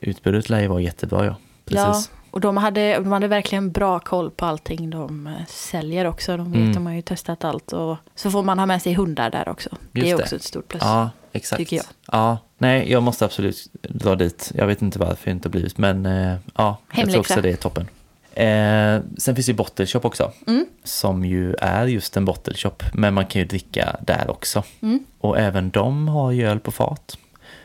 [0.00, 1.34] utbudet lär ju vara jättebra ja.
[1.68, 1.86] ja.
[1.86, 2.10] Precis.
[2.30, 6.36] Och de hade, de hade verkligen bra koll på allting de eh, säljer också.
[6.36, 6.72] De vet, Mm.
[6.74, 7.72] de har ju testat allt.
[7.72, 9.70] Och så får man ha med sig hundar där också.
[9.92, 10.22] det Just är det.
[10.22, 10.82] också ett stort plus.
[10.82, 11.58] Ja, exakt.
[11.58, 11.84] tycker jag.
[12.12, 14.52] Ja, nej, jag måste absolut dra dit.
[14.54, 17.50] Jag vet inte varför jag inte har blivit, men eh, ja, jag tror också det
[17.50, 17.88] är toppen.
[18.34, 20.66] Eh, sen finns ju Bottle Shop också, Mm.
[20.84, 24.62] som ju är just en bottle shop, men man kan ju dricka där också.
[24.82, 25.04] Mm.
[25.18, 27.18] Och även de har ju öl på fat.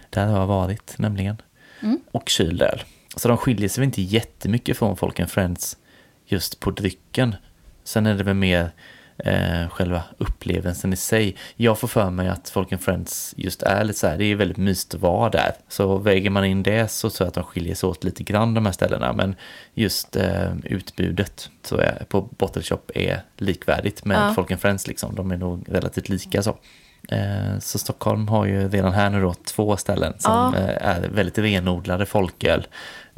[0.09, 1.41] Där har jag varit nämligen.
[1.81, 1.99] Mm.
[2.11, 2.83] Och kyld öl.
[3.15, 5.77] Så de skiljer sig väl inte jättemycket från Folk Friends
[6.25, 7.35] just på drycken.
[7.83, 8.71] Sen är det väl mer
[9.17, 11.35] eh, själva upplevelsen i sig.
[11.55, 14.35] Jag får för mig att Folk and Friends just är lite så här, det är
[14.35, 15.51] väldigt mysigt att vara där.
[15.67, 18.53] Så väger man in det så tror jag att de skiljer sig åt lite grann
[18.53, 19.13] de här ställena.
[19.13, 19.35] Men
[19.73, 24.33] just eh, utbudet så är, på Bottle Shop är likvärdigt med Ja.
[24.33, 25.15] Folk and Friends liksom.
[25.15, 26.57] De är nog relativt lika så.
[27.09, 30.59] Eh, Så Stockholm har ju redan här nu då två ställen som Ja.
[30.59, 32.67] eh, är väldigt renodlade folköl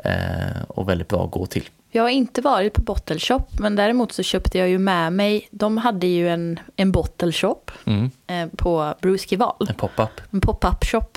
[0.04, 1.64] eh, och väldigt bra att gå till.
[1.92, 5.48] Jag har inte varit på Bottle Shop, men däremot så köpte jag ju med mig,
[5.52, 8.12] de hade ju en, en Bottle Shop Mm.
[8.28, 9.66] eh, på Bruskival.
[9.70, 10.22] En pop-up.
[10.32, 11.12] En pop-up shop,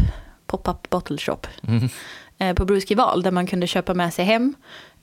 [0.47, 1.39] pop-up bottle shop.
[1.69, 1.89] Mm.
[2.39, 4.55] Eh, på Bruskival där man kunde köpa med sig hem.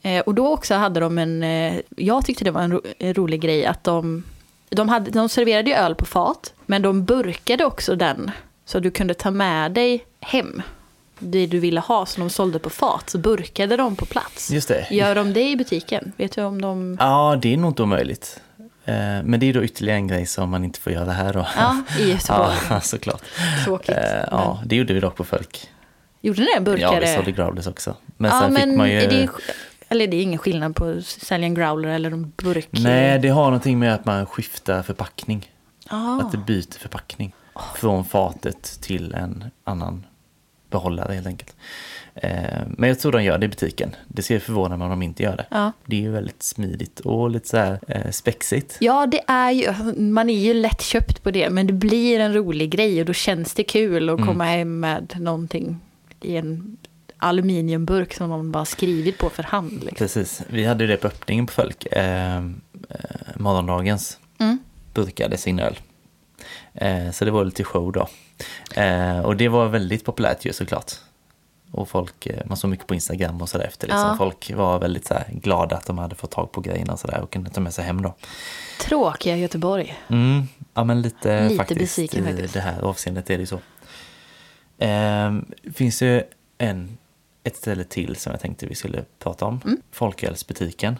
[0.01, 3.13] Eh, och då också hade de en, eh, jag tyckte det var en, ro, en
[3.13, 4.23] rolig grej att de,
[4.69, 8.32] de, hade, de serverade ju öl på fat, men de burkade också den
[8.65, 10.62] så du kunde ta med dig hem
[11.19, 14.51] det du ville ha som de sålde på fat, så burkade de på plats.
[14.51, 14.88] Just det.
[14.91, 16.12] Gör de det i butiken?
[16.17, 16.97] Vet du om de...
[16.99, 18.41] Ja, det är nog inte omöjligt.
[18.86, 21.47] Eh, Men det är då ytterligare en grej som man inte får göra här då.
[21.58, 22.56] Ja, i Göteborg.
[22.69, 23.21] Ja, såklart.
[23.65, 23.89] Tråkigt.
[23.89, 25.69] Eh, Ja, det gjorde vi dock på Folk.
[26.21, 26.51] Gjorde ni det?
[26.56, 26.99] Ja, Burkade?
[26.99, 27.95] vi sålde growlers också.
[28.17, 28.97] Men ja, sen men fick man ju...
[29.01, 29.30] är det,
[29.89, 32.67] eller det är ingen skillnad på att sälja en growler eller en burk?
[32.71, 35.51] Nej, det har någonting med att man skiftar förpackning.
[35.88, 36.19] Ah.
[36.21, 37.34] Att det byter förpackning.
[37.75, 40.06] Från fatet till en annan
[40.69, 41.56] behållare helt enkelt.
[42.15, 43.95] Eh, Men jag tror de gör det i butiken.
[44.08, 45.45] Det skulle förvåna mig om de inte gör det.
[45.51, 45.71] Ja.
[45.86, 48.77] Det är ju väldigt smidigt och lite så här eh, spexigt.
[48.80, 52.34] Ja, det är ju, man är ju lätt köpt på det, men det blir en
[52.34, 54.27] rolig grej och då känns det kul att Mm.
[54.27, 55.80] komma hem med någonting
[56.21, 56.77] i en
[57.17, 59.71] aluminiumburk som någon bara skrivit på för hand.
[59.73, 59.95] Liksom.
[59.97, 61.86] Precis, vi hade det på öppningen på Folk.
[61.86, 62.41] Eh, eh,
[63.36, 64.58] morgondagens Mm.
[64.93, 65.80] burkade sin öl.
[66.73, 68.08] Eh, så det var lite show då.
[68.76, 70.91] Eh, och det var väldigt populärt ju såklart.
[71.71, 73.88] Och folk, eh, man såg mycket på Instagram och sådär efter.
[73.88, 74.08] Liksom.
[74.08, 74.15] Ja.
[74.17, 77.32] Folk var väldigt så glada att de hade fått tag på grejerna och sådär och
[77.32, 78.13] kunde ta med sig hem då.
[78.82, 79.97] Tråkiga Göteborg.
[80.08, 82.54] Mm, ja men lite, Lite faktiskt besviken i faktiskt.
[82.54, 83.60] det här avseendet är det ju så.
[84.78, 86.23] Ehm, finns ju
[86.58, 86.97] en,
[87.43, 89.62] ett ställe till som jag tänkte vi skulle prata om.
[89.65, 89.82] Mm.
[89.91, 91.00] Folkölsbutiken.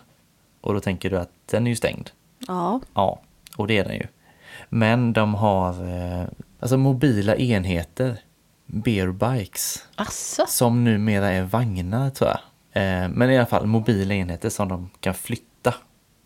[0.62, 2.10] Och då tänker du att den är ju stängd.
[2.48, 2.82] Ja.
[2.94, 3.22] Ja,
[3.58, 4.08] och det är den ju.
[4.70, 6.26] Men de har eh,
[6.60, 8.20] alltså mobila enheter,
[8.66, 10.46] beer bikes, Asså?
[10.48, 12.40] som numera är vagnar tror jag.
[12.84, 15.74] Eh, men i alla fall mobila enheter som de kan flytta.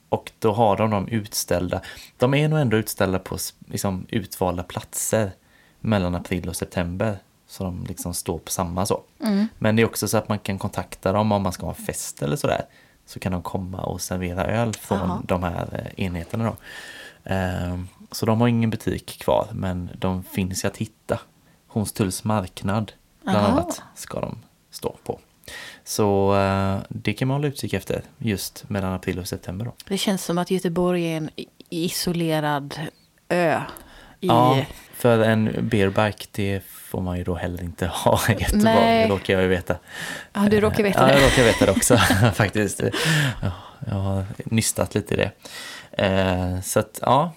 [0.10, 1.82] Och då har de dem utställda.
[2.18, 5.32] De är nog ändå utställda på liksom, utvalda platser
[5.80, 7.18] mellan april och september.
[7.48, 9.02] Så de liksom står på samma så.
[9.24, 9.48] Mm.
[9.60, 11.86] Men det är också så att man kan kontakta dem om man ska ha en
[11.86, 12.62] fest eller sådär.
[13.06, 15.22] Så kan de komma och servera öl från Jaha.
[15.28, 16.56] de här eh, enheterna då.
[17.24, 21.20] Ehm, Så de har ingen butik kvar men de finns att hitta.
[21.68, 22.92] Hornstulls marknad
[23.24, 23.48] bland Aha.
[23.48, 24.38] annat ska de
[24.72, 25.20] stå på.
[25.84, 29.74] Så eh, det kan man hålla utkik efter just mellan april och september då.
[29.88, 31.30] Det känns som att Göteborg är en
[31.70, 32.80] isolerad
[33.30, 33.62] ö.
[34.20, 34.28] i...
[34.28, 39.08] Ja, för en beerbike det får man ju då heller inte ha i Göteborg, Nej.
[39.08, 39.76] det råkar jag ju veta.
[40.34, 41.22] Ja, du råkar veta ja, det.
[41.22, 41.98] jag råkar veta det också
[42.34, 42.82] faktiskt.
[43.42, 43.52] Ja,
[43.88, 45.32] jag har nystat lite i det.
[46.06, 47.32] Eh, så att, ja,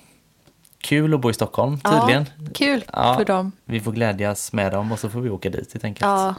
[0.84, 2.26] kul att bo i Stockholm tydligen.
[2.38, 3.14] Ja, kul Ja.
[3.18, 3.52] för dem.
[3.64, 6.06] Vi får glädjas med dem och så får vi åka dit helt enkelt.
[6.06, 6.34] Ja.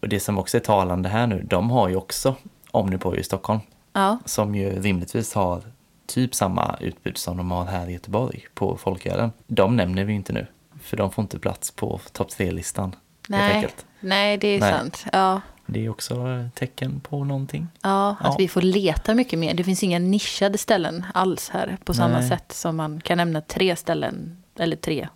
[0.00, 2.34] Och det som också är talande här nu, de har ju också
[2.70, 3.60] Omnipoy i Stockholm.
[3.92, 5.62] Ja, Som ju rimligtvis har
[6.06, 9.32] typ samma utbud som de har här i Göteborg på folkölen.
[9.46, 10.46] De nämner vi inte nu,
[10.82, 12.96] för de får inte plats på topp tre-listan.
[13.28, 13.68] nej,
[14.00, 14.72] nej det är Nej.
[14.72, 15.04] sant.
[15.12, 17.68] Ja, Det är också tecken på någonting.
[17.82, 18.34] ja, att Ja.
[18.38, 19.54] vi får leta mycket mer.
[19.54, 22.28] Det finns inga nischade ställen alls här på samma Nej.
[22.28, 25.08] sätt som man kan nämna tre ställen, eller tre,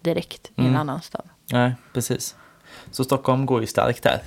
[0.00, 0.80] direkt i en Mm.
[0.80, 1.24] annan stad.
[1.52, 2.36] Nej, precis.
[2.90, 4.20] Så Stockholm går ju starkt där.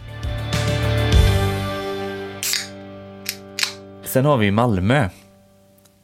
[4.03, 5.09] Sen har vi Malmö.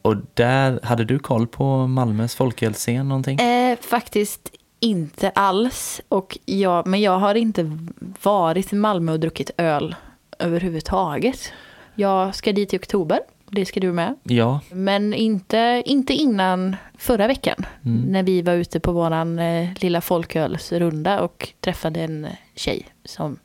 [0.02, 3.38] Och där, hade du koll på Malmös folkölscen någonting?
[3.40, 4.48] Eh, faktiskt
[4.82, 6.00] inte alls.
[6.08, 7.78] Och jag, men jag har inte
[8.22, 9.94] varit i Malmö och druckit öl
[10.38, 11.52] överhuvudtaget.
[11.94, 13.20] Jag ska dit i oktober.
[13.50, 14.14] Det ska du med.
[14.22, 17.66] Ja, Men inte, inte innan förra veckan.
[17.84, 18.00] Mm.
[18.00, 23.38] När vi var ute på våran eh, lilla folkölsrunda och träffade en tjej som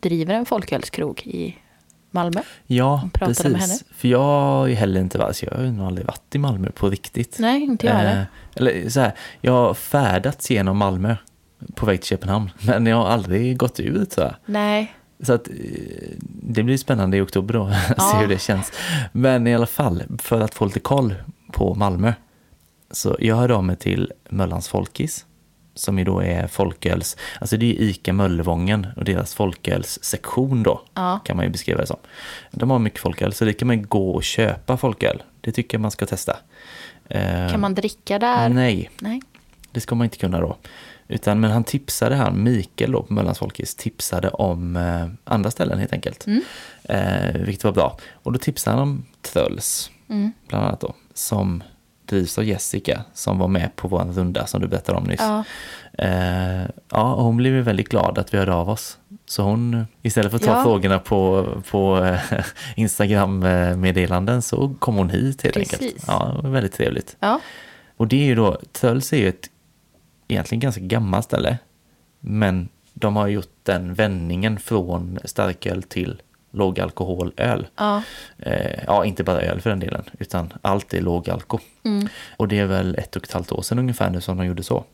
[0.00, 1.56] driver en folkölskrog i
[2.10, 2.40] Malmö.
[2.66, 3.84] ja precis.
[3.96, 6.88] För jag har ju heller inte varit, jag har nog aldrig varit i Malmö på
[6.90, 7.36] riktigt.
[7.38, 8.20] Nej, inte jag heller.
[8.20, 11.16] Eh, eller så här, jag har färdats genom Malmö
[11.74, 14.36] på väg till Köpenhamn, men jag har aldrig gått ut så här.
[14.46, 14.94] Nej.
[15.22, 15.54] Så att eh,
[16.42, 18.18] det blir spännande i oktober då, se Ja.
[18.20, 18.72] hur det känns.
[19.12, 21.14] Men i alla fall, för att få lite koll
[21.52, 22.12] på Malmö.
[22.90, 25.26] Så jag hörde av mig till Möllans Folkis,
[25.80, 31.20] som ju då är folköls, alltså det är ICA Möllevången och deras folkölssektion då, Ja.
[31.24, 31.96] kan man ju beskriva det som.
[32.50, 35.22] De har mycket folköl, så det kan man gå och köpa folköl.
[35.40, 36.36] Det tycker jag man ska testa.
[37.08, 38.48] Eh, Kan man dricka där?
[38.48, 39.20] Nej, Nej.
[39.72, 40.56] det ska man inte kunna då.
[41.08, 45.78] Utan, men han tipsade, han Mikael då på Möllans Folkis, tipsade om eh, andra ställen
[45.78, 46.26] helt enkelt.
[46.26, 46.42] Mm.
[46.84, 47.98] Eh, vilket var bra.
[48.12, 50.32] Och då tipsade han om Tröls, Mm.
[50.48, 51.62] bland annat då, som
[52.10, 55.20] drivs av Jessica, som var med på vår runda som du berättade om nyss.
[55.20, 55.44] Ja.
[55.98, 58.98] Eh, ja, hon blev ju väldigt glad att vi hörde av oss.
[59.26, 60.62] Så hon, istället för att ta Ja.
[60.62, 62.20] frågorna på, på eh,
[62.76, 65.82] Instagram-meddelanden så kom hon hit helt enkelt.
[65.82, 66.04] Precis.
[66.06, 67.16] Ja, det var väldigt trevligt.
[67.20, 67.40] Ja.
[67.96, 69.50] Och det är ju då, Tröls är ju ett
[70.28, 71.58] egentligen ganska gammalt ställe.
[72.20, 77.66] Men de har gjort den vändningen från starköl till lågalkoholöl.
[77.76, 78.02] Ja.
[78.38, 81.58] Eh, ja, inte bara öl för den delen, utan allt är lågalko.
[81.82, 82.08] Mm.
[82.36, 84.62] Och det är väl ett och ett halvt år sedan ungefär nu som de gjorde
[84.62, 84.84] så.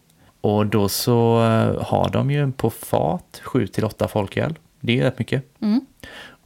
[0.40, 4.54] Och då så eh, har de ju på fat 7 till 8 folköl.
[4.80, 5.44] Det är rätt mycket.
[5.60, 5.86] Mm.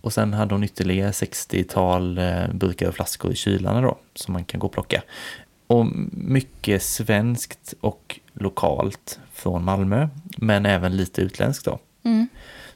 [0.00, 4.44] Och sen hade hon ytterligare 60-tal eh, burkar och flaskor i kylarna då, som man
[4.44, 5.02] kan gå och plocka.
[5.66, 11.78] Och mycket svenskt och lokalt från Malmö, men även lite utländskt då.
[12.02, 12.28] Mm.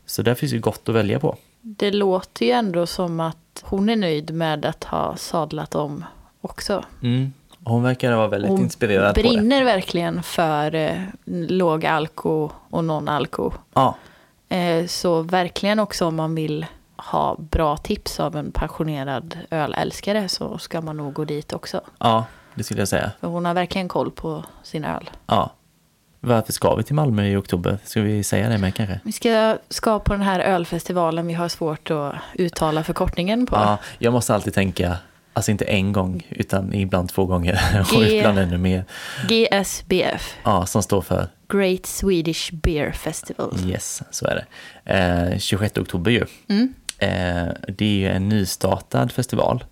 [0.07, 1.37] Så där finns ju gott att välja på.
[1.67, 6.05] Det låter ju ändå som att hon är nöjd med att ha sadlat om
[6.41, 6.85] också.
[7.03, 7.33] Mm.
[7.65, 9.23] Hon verkar vara väldigt Hon inspirerad det.
[9.23, 13.53] brinner verkligen för eh, låg alko och non-alko.
[13.75, 13.97] Ja,
[14.49, 20.59] Eh, så verkligen också om man vill ha bra tips av en passionerad ölälskare så
[20.59, 21.81] ska man nog gå dit också.
[21.99, 22.25] ja,
[22.55, 23.13] det skulle jag säga.
[23.21, 25.11] För hon har verkligen koll på sin öl.
[25.27, 25.51] Ja.
[26.25, 27.79] Varför ska vi till Malmö i oktober?
[27.85, 29.01] Ska vi säga det med kanske?
[29.05, 33.57] Vi ska, ska på den här ölfestivalen vi har svårt att uttala förkortningen på.
[33.57, 34.97] Ja, jag måste alltid tänka,
[35.33, 37.61] alltså inte en gång, utan ibland två gånger.
[37.95, 38.85] Och G- ibland ännu mer.
[39.29, 43.57] GSBF, Ja, som står för Great Swedish Beer Festival.
[43.67, 44.35] Yes, så är
[44.85, 44.93] det.
[45.33, 46.25] Eh, 26 oktober ju.
[46.49, 46.75] Mm.
[46.99, 49.65] Eh, det är ju en nystartad festival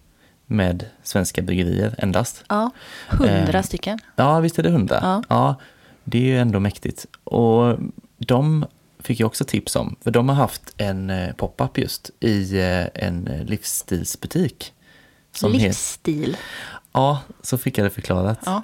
[0.47, 2.45] med svenska bryggerier endast.
[2.49, 2.71] Ja,
[3.09, 3.99] hundra Eh, stycken.
[4.17, 5.25] Ja, visst är det hundra?
[5.29, 5.57] Ja.
[6.05, 7.07] Det är ju ändå mäktigt.
[7.25, 7.79] Och
[8.19, 8.65] de
[9.01, 13.05] fick jag också tips om, för de har haft en eh, pop-up just i eh,
[13.07, 14.73] en eh, livsstilsbutik.
[15.35, 16.37] Som Livsstil.
[16.93, 18.39] Ja, så fick jag det förklarat.
[18.45, 18.63] Ja.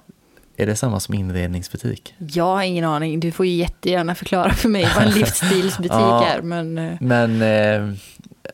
[0.56, 2.14] Är det samma som inredningsbutik?
[2.18, 3.20] Jag har ingen aning.
[3.20, 6.24] Du får ju jättegärna förklara för mig vad en livsstilsbutik Ja.
[6.26, 6.42] är.
[6.42, 7.94] Men Men eh,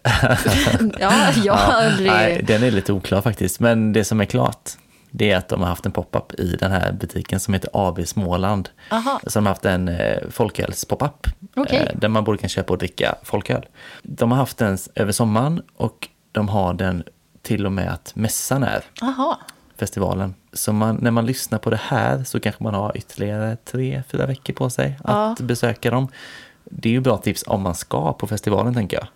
[1.01, 2.11] ja, jag har aldrig...
[2.11, 3.61] Nej, den är lite oklar faktiskt.
[3.61, 4.71] Men det som är klart,
[5.17, 8.07] det är att de har haft en pop-up i den här butiken som heter AB
[8.07, 8.69] Småland.
[8.91, 9.21] Aha.
[9.27, 11.27] Så de har haft en eh, folköls-pop-up.
[11.57, 11.89] Okej.
[11.93, 13.67] Eh, där man både kan köpa och dricka folköl.
[14.03, 17.05] De har haft den över sommaren och de har den
[17.43, 19.39] till och med att mässan är Aha.
[19.77, 20.35] festivalen.
[20.53, 24.27] Så man, när man lyssnar på det här så kanske man har ytterligare tre, fyra
[24.27, 26.09] veckor på sig att besöka dem.
[26.65, 29.07] Det är ju bra tips om man ska på festivalen tänker jag.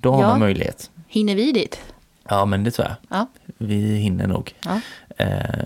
[0.00, 0.28] Då har Ja.
[0.28, 0.90] man möjlighet.
[1.08, 1.80] Hinner vi dit?
[2.28, 3.18] Ja, men det tror jag.
[3.18, 3.26] Ja.
[3.58, 4.54] Vi hinner nog.
[4.64, 4.80] Ja.
[5.16, 5.64] Eh,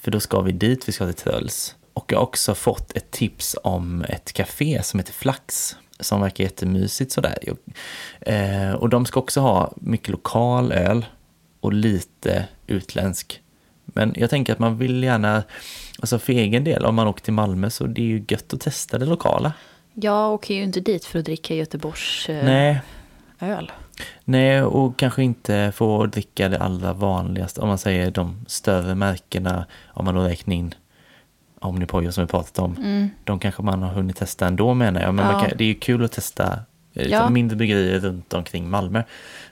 [0.00, 1.74] för då ska vi dit, vi ska till Tröls.
[1.92, 6.44] Och jag har också fått ett tips om ett café som heter Flax som verkar
[6.44, 7.38] jättemysigt sådär.
[8.20, 11.06] Eh, och de ska också ha mycket lokal öl
[11.60, 13.42] och lite utländsk.
[13.84, 15.42] Men jag tänker att man vill gärna,
[16.00, 18.60] alltså för egen del, om man åker till Malmö så det är ju gött att
[18.60, 19.52] testa det lokala.
[19.94, 22.80] Jag åker ju inte dit för att dricka Göteborgs eh, Nej,
[23.40, 23.72] öl.
[24.24, 29.66] Nej, och kanske inte få dricka det allra vanligaste, om man säger de större märkena,
[29.88, 30.74] om man då räknar in
[31.60, 32.76] Omnipojo som vi pratat om.
[32.76, 33.10] Mm.
[33.24, 35.40] De kanske man har hunnit testa ändå menar jag, men Ja.
[35.40, 36.58] kan, det är ju kul att testa
[36.94, 37.28] eh, Ja.
[37.30, 39.02] mindre bryggerier runt omkring Malmö.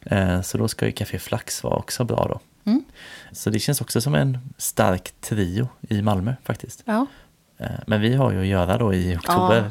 [0.03, 2.41] Eh, så då ska ju Café Flax vara också bra då.
[2.71, 2.85] Mm.
[3.33, 6.83] Så det känns också som en stark trio i Malmö faktiskt.
[6.87, 7.07] Ja,
[7.59, 9.71] Eh, Men vi har ju att göra då i oktober.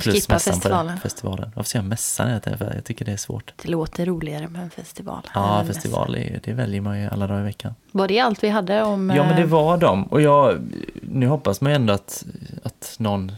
[0.00, 0.86] Skippa mässan på festivalen.
[0.86, 1.50] den festivalen.
[1.54, 2.30] Varför säger jag mässan?
[2.74, 3.52] Jag tycker det är svårt.
[3.62, 5.22] det låter roligare med en festival.
[5.34, 7.74] Ja, en festival, är- det väljer man ju alla dagar i veckan.
[7.92, 9.10] Var det allt vi hade om...
[9.10, 10.04] Ja, men det eh, var de.
[10.04, 10.58] Och jag,
[11.02, 12.24] nu hoppas man ju ändå att,
[12.62, 13.32] att någon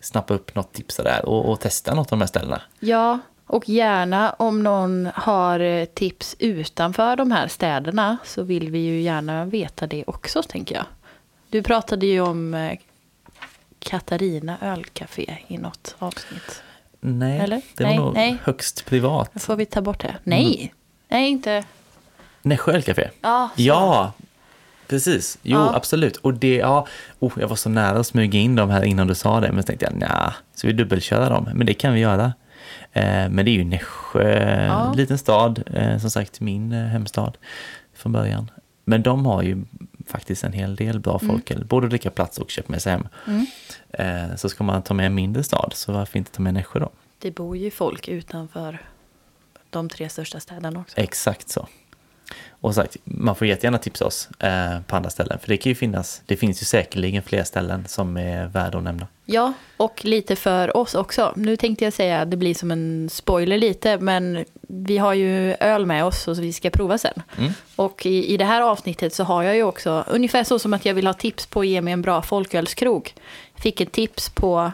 [0.00, 2.60] snappar upp något tips där och, och testar något av de här ställena.
[2.80, 8.78] Ja, och gärna om någon har eh, tips utanför de här städerna så vill vi
[8.78, 10.84] ju gärna veta det också, tänker jag.
[11.50, 12.78] Du pratade ju om eh,
[13.84, 16.62] Katarina ölcafé i något avsnitt.
[17.00, 17.60] Nej, Eller?
[17.76, 18.36] det Nej, var nog nej.
[18.44, 19.30] högst privat.
[19.34, 20.16] Får vi ta bort det?
[20.24, 20.56] Nej!
[20.60, 20.68] Mm.
[21.08, 21.64] Nej, inte...
[22.42, 23.08] Nässjö ölcafé.
[23.20, 23.62] Ja, så.
[23.62, 24.12] Ja,
[24.88, 25.38] precis.
[25.42, 25.74] Jo, Ja.
[25.76, 26.16] absolut.
[26.16, 26.86] Och det, ja,
[27.18, 29.62] oh, jag var så nära att smyga in dem här innan du sa det, men
[29.62, 31.48] så tänkte jag, nja, så vi dubbelköra dem?
[31.54, 32.32] Men det kan vi göra.
[32.92, 34.92] Eh, men det är ju Nässjö, Ja.
[34.96, 37.36] liten stad, eh, som sagt min eh, hemstad
[37.94, 38.50] från början.
[38.84, 39.64] Men de har ju
[40.06, 43.08] faktiskt en hel del bra folköl, både att dricka plats och köpa med sig hem.
[43.26, 43.46] Mm.
[43.90, 46.80] Eh, så ska man ta med en mindre stad, så varför inte ta med Nässjö
[46.80, 46.90] då?
[47.18, 48.78] Det bor ju folk utanför
[49.70, 51.00] de tre största städerna också.
[51.00, 51.68] Exakt så.
[52.50, 55.74] Och sagt, man får jättegärna tipsa oss eh, på andra ställen, för det kan ju
[55.74, 59.06] finnas, det finns ju säkerligen fler ställen som är värda att nämna.
[59.24, 61.32] Ja, och lite för oss också.
[61.36, 65.54] Nu tänkte jag säga att det blir som en spoiler lite, men vi har ju
[65.60, 67.22] öl med oss och vi ska prova sen.
[67.38, 67.52] Mm.
[67.76, 70.84] Och i, i det här avsnittet så har jag ju också, ungefär så som att
[70.84, 73.14] jag vill ha tips på att ge mig en bra folkölskrog.
[73.54, 74.72] Fick ett tips på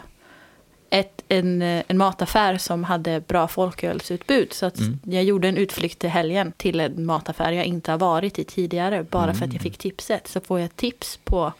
[1.29, 4.53] en, eh, en mataffär som hade bra folkölsutbud.
[4.53, 4.99] Så Mm.
[5.03, 9.03] jag gjorde en utflykt till helgen till en mataffär jag inte har varit i tidigare.
[9.03, 10.27] Bara för att jag fick tipset.
[10.27, 11.53] Så får jag tips på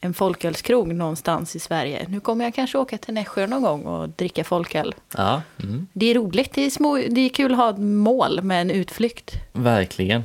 [0.00, 2.06] en folkölskrog någonstans i Sverige.
[2.08, 4.94] Nu kommer jag kanske åka till Nässjö någon gång och dricka folköl.
[5.16, 5.86] Ja, mm.
[5.92, 8.70] Det är roligt, det är, små, det är kul att ha ett mål med en
[8.70, 9.34] utflykt.
[9.52, 10.22] verkligen.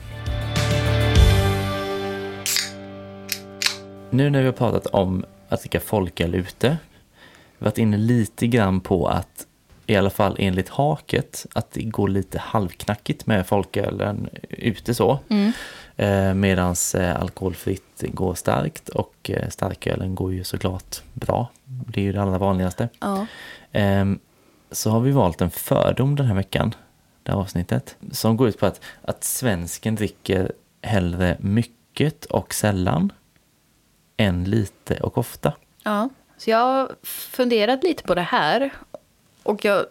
[4.09, 6.77] Nu när vi har pratat om att dricka folköl ute,
[7.59, 9.47] varit inne lite grann på att,
[9.85, 15.19] i alla fall enligt haket, att det går lite halvknackigt med folkölen ute så.
[15.97, 21.49] Eh, Medan eh, alkoholfritt går starkt och eh, starkölen går ju såklart bra.
[21.65, 22.89] Det är ju det allra vanligaste.
[22.99, 23.27] Ja.
[23.71, 24.19] Ehm,
[24.71, 26.75] så har vi valt en fördom den här veckan,
[27.23, 33.11] det här avsnittet, som går ut på att, att svensken dricker hellre mycket och sällan
[34.17, 35.53] än lite och ofta.
[35.83, 38.73] Ja, så jag har funderat lite på det här.
[39.43, 39.85] Och jag,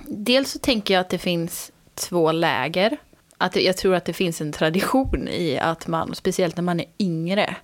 [0.00, 2.96] dels så tänker jag att det finns två läger.
[3.38, 6.86] Att jag tror att det finns en tradition i att man, speciellt när man är
[6.98, 7.56] yngre,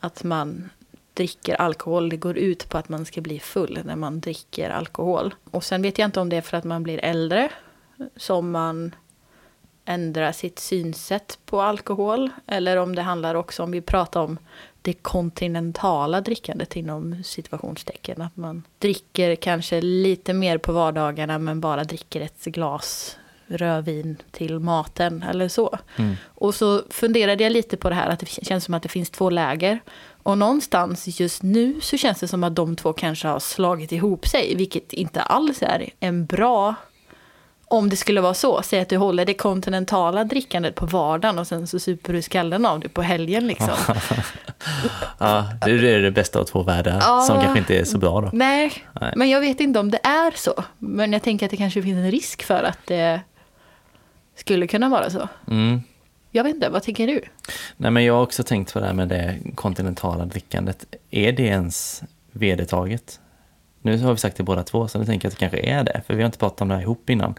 [0.00, 0.70] att man
[1.14, 2.08] dricker alkohol.
[2.08, 5.34] Det går ut på att man ska bli full när man dricker alkohol.
[5.50, 7.50] Och sen vet jag inte om det är för att man blir äldre
[8.16, 8.94] som man
[9.84, 12.30] ändrar sitt synsätt på alkohol.
[12.46, 14.38] Eller om det handlar också om, vi pratar om
[14.84, 18.22] det kontinentala drickandet inom situationstecken.
[18.22, 23.16] Att man dricker kanske lite mer på vardagarna men bara dricker ett glas
[23.46, 25.78] rödvin till maten eller så.
[25.96, 26.14] Mm.
[26.24, 29.10] Och så funderade jag lite på det här att det känns som att det finns
[29.10, 29.80] två läger.
[30.22, 34.26] Och någonstans just nu så känns det som att de två kanske har slagit ihop
[34.26, 36.74] sig, vilket inte alls är en bra
[37.74, 41.46] om det skulle vara så, säg att du håller det kontinentala drickandet på vardagen och
[41.46, 43.68] sen så super du skallen av det på helgen liksom.
[45.18, 47.20] Ja, det är det bästa av två världar Ja.
[47.26, 48.30] som kanske inte är så bra då.
[48.32, 49.12] Nej, Nej.
[49.16, 50.64] men jag vet inte om det är så.
[50.78, 53.20] Men jag tänker att det kanske finns en risk för att det
[54.36, 55.28] skulle kunna vara så.
[55.50, 55.82] Mm.
[56.30, 57.20] Jag vet inte, vad tycker du?
[57.76, 60.84] Nej, men jag har också tänkt på det här med det kontinentala drickandet.
[61.10, 62.02] Är det ens
[62.32, 63.20] vedertaget?
[63.84, 65.84] Nu har vi sagt det båda två, så nu tänker jag att det kanske är
[65.84, 67.34] det, för vi har inte pratat om det här ihop innan.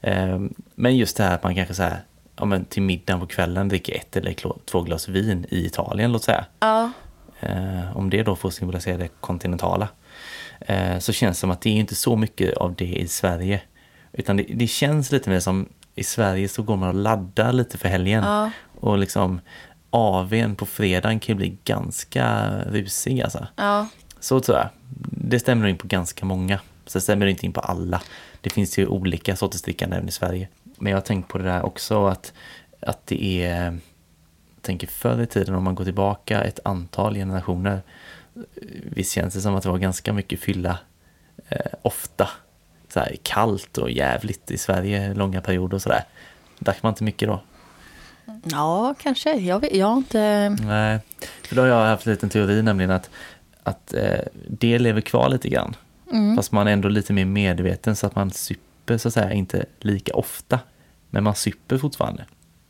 [0.00, 2.00] Ehm, Men just det här att man kanske så här,
[2.36, 4.34] ja, men till middagen på kvällen dricker ett eller
[4.70, 6.44] två glas vin i Italien, låt säga.
[6.60, 6.90] Ja,
[7.40, 9.88] Eh, Om det då får symbolisera det kontinentala.
[10.60, 13.62] eh, Så känns det som att det är inte så mycket av det i Sverige.
[14.12, 17.78] Utan det, det känns lite mer som i Sverige så går man och laddar lite
[17.78, 18.24] för helgen.
[18.24, 18.50] Ja.
[18.80, 19.40] Och liksom
[19.90, 23.46] AWn på fredagen kan ju bli ganska rusig alltså.
[23.56, 23.86] ja,
[24.20, 24.68] Så tror jag.
[25.10, 26.60] Det stämmer in på ganska många.
[26.86, 28.02] Så det stämmer inte in på alla.
[28.40, 30.48] Det finns ju olika sorters drickande även i Sverige.
[30.78, 32.32] Men jag har tänkt på det där också att,
[32.80, 33.64] att det är,
[34.54, 37.82] jag tänker förr i tiden om man går tillbaka ett antal generationer.
[38.84, 40.78] Visst känns det som att det var ganska mycket fylla
[41.48, 42.28] eh, ofta.
[42.88, 46.04] Så här, kallt och jävligt i Sverige långa perioder och sådär.
[46.58, 47.42] Drack man inte mycket då?
[48.44, 49.34] Ja, kanske.
[49.34, 50.56] Jag, vet, jag har inte...
[50.60, 50.98] Nej,
[51.42, 53.10] för då har jag haft en liten teori nämligen att,
[53.62, 55.76] att eh, det lever kvar lite grann.
[56.12, 56.36] Mm.
[56.36, 59.64] Fast man är ändå lite mer medveten så att man super så att säga inte
[59.80, 60.60] lika ofta.
[61.10, 62.24] Men man super fortfarande.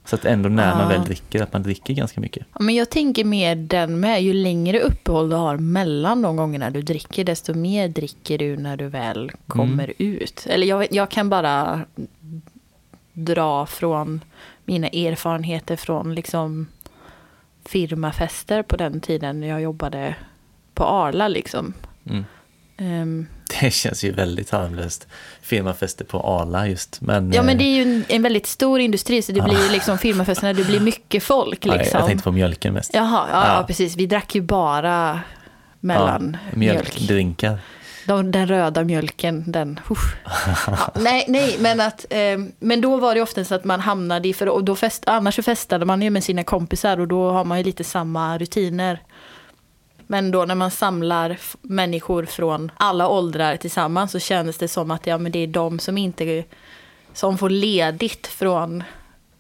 [0.05, 0.89] Så att ändå när man Ja.
[0.89, 2.47] väl dricker, att man dricker ganska mycket.
[2.53, 6.71] Ja, Men jag tänker mer den med, ju längre uppehåll du har mellan de gångerna
[6.71, 10.47] du dricker, desto mer dricker du när du väl kommer ut.
[10.51, 11.85] Eller jag, jag kan bara
[13.13, 14.21] dra från
[14.65, 16.67] mina erfarenheter från liksom
[17.65, 20.15] firmafester på den tiden jag jobbade
[20.75, 21.75] på Arla liksom.
[22.11, 22.25] Mm.
[22.77, 23.27] Ehm,
[23.61, 25.07] Det känns ju väldigt harmlöst.
[25.43, 27.01] Firmafester på Arla just.
[27.01, 29.65] Men, ja men det eh, är ju en, en väldigt stor industri så det blir
[29.65, 31.99] ju liksom firmafester när det blir mycket folk ja, liksom.
[31.99, 32.95] Jag tänkte på mjölken mest.
[32.95, 33.57] Jaha, ja, Ja.
[33.57, 33.65] ja.
[33.67, 33.97] precis.
[33.97, 35.21] Vi drack ju bara
[35.81, 36.85] mellan Ja, mjölk.
[36.85, 37.59] mjölkdrinkar.
[38.07, 39.81] De, den röda mjölken, den...
[40.67, 42.07] Ja, nej, nej, men att...
[42.11, 44.35] Eh, men då var det ofta så att man hamnade i...
[44.35, 47.45] För och då fest, annars så festade man ju med sina kompisar och då har
[47.45, 49.03] man ju lite samma rutiner.
[50.13, 55.07] Men då när man samlar människor från alla åldrar tillsammans så kändes det som att
[55.07, 56.45] ja, men det är de som inte...
[57.15, 58.83] Som får ledigt från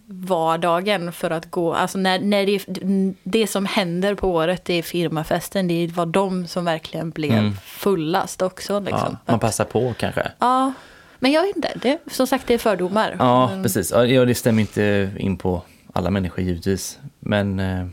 [0.06, 4.82] vardagen för att gå, alltså när, när det, det som händer på året det är
[4.82, 7.56] firmafesten, det var de som verkligen blev Mm.
[7.64, 8.80] fullast också.
[8.80, 9.16] Liksom.
[9.26, 10.32] Ja, man passar på kanske.
[10.38, 10.72] Ja,
[11.18, 13.16] men jag vet inte, det, som sagt det är fördomar.
[13.18, 13.90] Ja, men, precis.
[13.90, 15.62] Ja, ja, det stämmer inte in på
[15.92, 16.98] alla människor givetvis.
[17.20, 17.86] Men eh,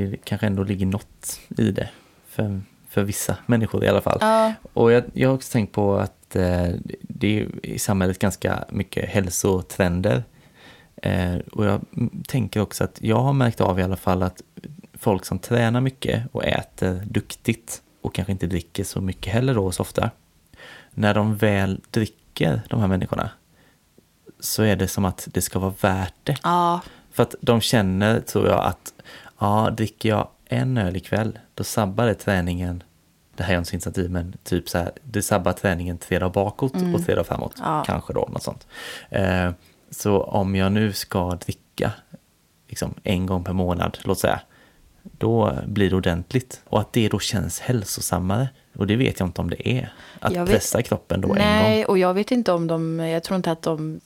[0.00, 1.88] det kanske ändå ligger något i det.
[2.28, 4.18] För, för vissa människor i alla fall.
[4.20, 6.68] Ja, Och jag, jag har också tänkt på att eh,
[7.00, 10.24] det är i samhället ganska mycket hälsotrender.
[11.02, 11.80] Eh, och jag
[12.28, 14.42] tänker också att jag har märkt av i alla fall att
[14.94, 19.72] folk som tränar mycket och äter duktigt och kanske inte dricker så mycket heller då
[19.72, 20.10] så ofta.
[20.90, 23.30] När de väl dricker, de här människorna,
[24.40, 26.36] så är det som att det ska vara värt det.
[26.42, 26.80] ja,
[27.10, 28.92] För att de känner, tror jag, att
[29.38, 32.82] ja, dricker jag en öl ikväll, då sabbar det träningen.
[33.36, 36.72] Det här är inte initiativ, men typ så här, det sabbar träningen tre dagar bakåt
[36.94, 37.54] och tre dagar framåt.
[37.58, 37.82] Ja.
[37.86, 38.66] Kanske då, något sånt.
[39.10, 39.50] Eh,
[39.90, 41.92] så om jag nu ska dricka
[42.68, 44.40] liksom, en gång per månad, låt säga,
[45.02, 46.60] då blir det ordentligt.
[46.64, 48.48] Och att det då känns hälsosammare.
[48.76, 49.92] Och det vet jag inte om det är.
[50.20, 51.38] Att Jag vet- pressa kroppen då en gång.
[51.38, 54.00] nej, och jag vet inte om de, jag tror inte att de,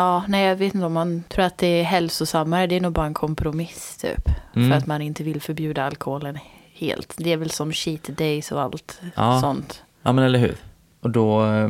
[0.00, 2.92] ja, nej jag vet inte om man tror att det är hälsosammare, det är nog
[2.92, 4.28] bara en kompromiss typ.
[4.56, 4.70] Mm.
[4.70, 6.38] För att man inte vill förbjuda alkoholen
[6.74, 7.14] helt.
[7.18, 9.40] Det är väl som cheat days och allt Ja.
[9.40, 9.82] sånt.
[10.02, 10.56] Ja men eller hur.
[11.00, 11.68] Och då, eh,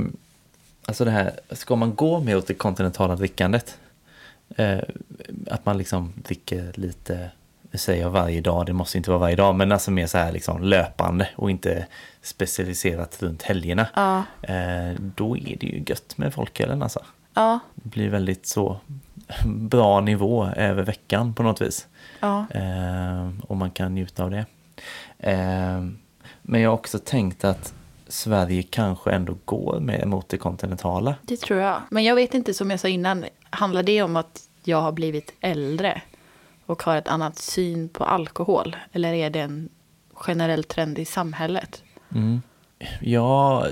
[0.87, 3.79] alltså det här, ska man gå mer åt det kontinentala drickandet?
[4.57, 4.79] Eh,
[5.51, 7.31] att man liksom dricker lite,
[7.75, 10.33] säger jag varje dag, det måste inte vara varje dag, men alltså mer så här
[10.33, 11.87] liksom löpande och inte
[12.23, 13.87] specialiserat runt helgerna.
[13.95, 17.01] Ja, Eh, då är det ju gött med folkölen alltså.
[17.35, 18.77] Ja, Det blir väldigt så
[19.47, 21.89] bra nivå över veckan på något vis.
[22.21, 22.47] ja.
[22.51, 24.47] Eh, och man kan njuta av det.
[25.19, 25.85] Eh,
[26.43, 27.75] men jag har också tänkt att
[28.09, 31.15] Sverige kanske ändå går mer mot det kontinentala.
[31.23, 31.81] Det tror jag.
[31.91, 35.33] Men jag vet inte, som jag sa innan, handlar det om att jag har blivit
[35.41, 36.03] äldre
[36.67, 38.77] och har ett annat syn på alkohol?
[38.93, 39.69] Eller är det en
[40.15, 41.83] generell trend i samhället?
[42.15, 42.43] Mm.
[43.01, 43.67] Jag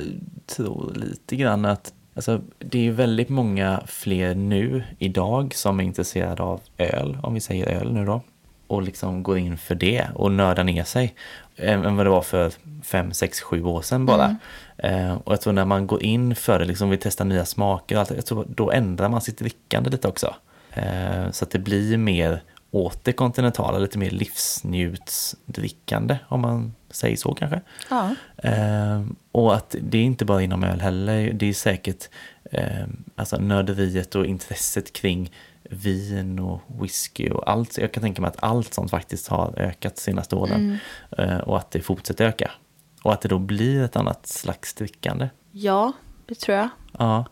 [0.47, 6.43] tror lite grann att alltså, det är väldigt många fler nu idag som är intresserade
[6.43, 8.23] av öl, om vi säger öl nu då.
[8.67, 11.15] Och liksom går in för det och nördar ner sig.
[11.57, 12.53] Än än vad det var för
[12.85, 14.37] fem, sex, sju år sedan bara.
[14.77, 17.95] Eh, och jag tror när man går in för det, liksom vill testa nya smaker
[17.95, 20.35] och allt, jag tror då ändrar man sitt drickande lite också.
[20.73, 27.17] Eh, så att det blir mer åt det kontinentala, lite mer livsnjutsdrickande om man säger
[27.17, 27.61] så kanske.
[27.91, 28.15] Ja.
[28.37, 29.03] Eh,
[29.33, 32.09] och att det är inte bara inom öl heller, det är säkert
[32.51, 37.79] eh, alltså nörderiet och intresset kring vin och whisky och allt.
[37.79, 40.79] Jag kan tänka mig att allt sånt faktiskt har ökat senaste åren
[41.19, 42.51] eh, och att det fortsätter öka.
[43.03, 45.29] Och att det då blir ett annat slags drickande.
[45.53, 45.93] ja,
[46.27, 46.69] det tror jag.
[46.99, 47.25] Ja,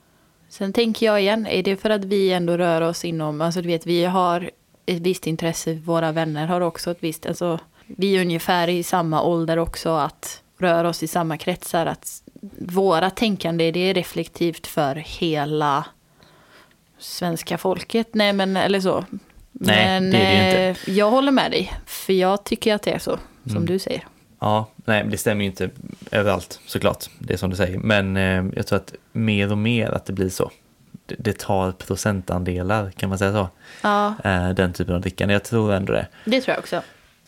[0.48, 3.68] Sen tänker jag igen, är det för att vi ändå rör oss inom, alltså du
[3.68, 4.50] vet, vi har
[4.86, 9.22] ett visst intresse, våra vänner har också ett visst, alltså vi är ungefär i samma
[9.22, 12.22] ålder också, att röra oss i samma kretsar, att
[12.58, 15.84] våra tänkande, det är reflektivt för hela
[16.98, 18.08] svenska folket.
[18.12, 19.04] Nej, men eller så.
[19.52, 22.82] Nej, men det är det ju eh, jag håller med dig, för jag tycker att
[22.82, 23.66] det är så, som Mm.
[23.66, 24.06] du säger.
[24.40, 25.70] Ja, nej, det stämmer ju inte
[26.10, 27.04] överallt såklart.
[27.18, 27.78] Det är som du säger.
[27.78, 30.50] Men eh, jag tror att mer och mer att det blir så.
[31.06, 33.48] Det, tar procentandelar, kan man säga så?
[33.82, 35.34] Ja, Eh, den typen av drickande.
[35.34, 36.06] Jag tror ändå det.
[36.24, 36.82] det tror jag också.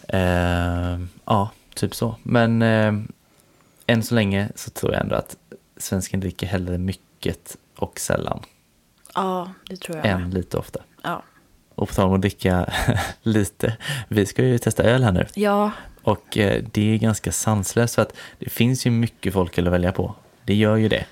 [0.08, 2.16] Eh, ja, typ så.
[2.22, 2.94] Men eh,
[3.86, 5.36] än så länge så tror jag ändå att
[5.76, 8.40] svensken dricker hellre mycket och sällan
[9.14, 10.06] Ja, det tror jag.
[10.06, 10.80] än lite ofta.
[11.02, 11.22] Ja.
[11.74, 12.72] Och på tal om att dricka
[13.22, 13.76] lite,
[14.08, 15.26] vi ska ju testa öl här nu.
[15.34, 15.70] ja,
[16.02, 19.92] Och eh, det är ganska sanslöst för att det finns ju mycket folk att välja
[19.92, 20.14] på.
[20.44, 21.04] Det gör ju det.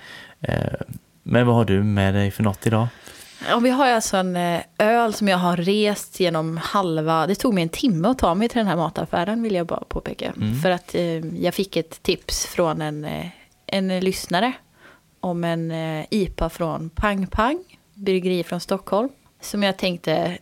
[1.29, 2.87] Men vad har du med dig för något idag?
[3.49, 7.27] Ja, vi har alltså en eh, öl som jag har rest genom halva...
[7.27, 9.85] Det tog mig en timme att ta mig till den här mataffären, vill jag bara
[9.89, 10.33] påpeka.
[10.63, 13.27] För att eh, jag fick ett tips från en, eh,
[13.67, 14.53] en lyssnare
[15.21, 17.65] om en eh, IPA från Pang Pang,
[17.95, 19.09] bryggeri från Stockholm.
[19.41, 20.39] Som jag tänkte...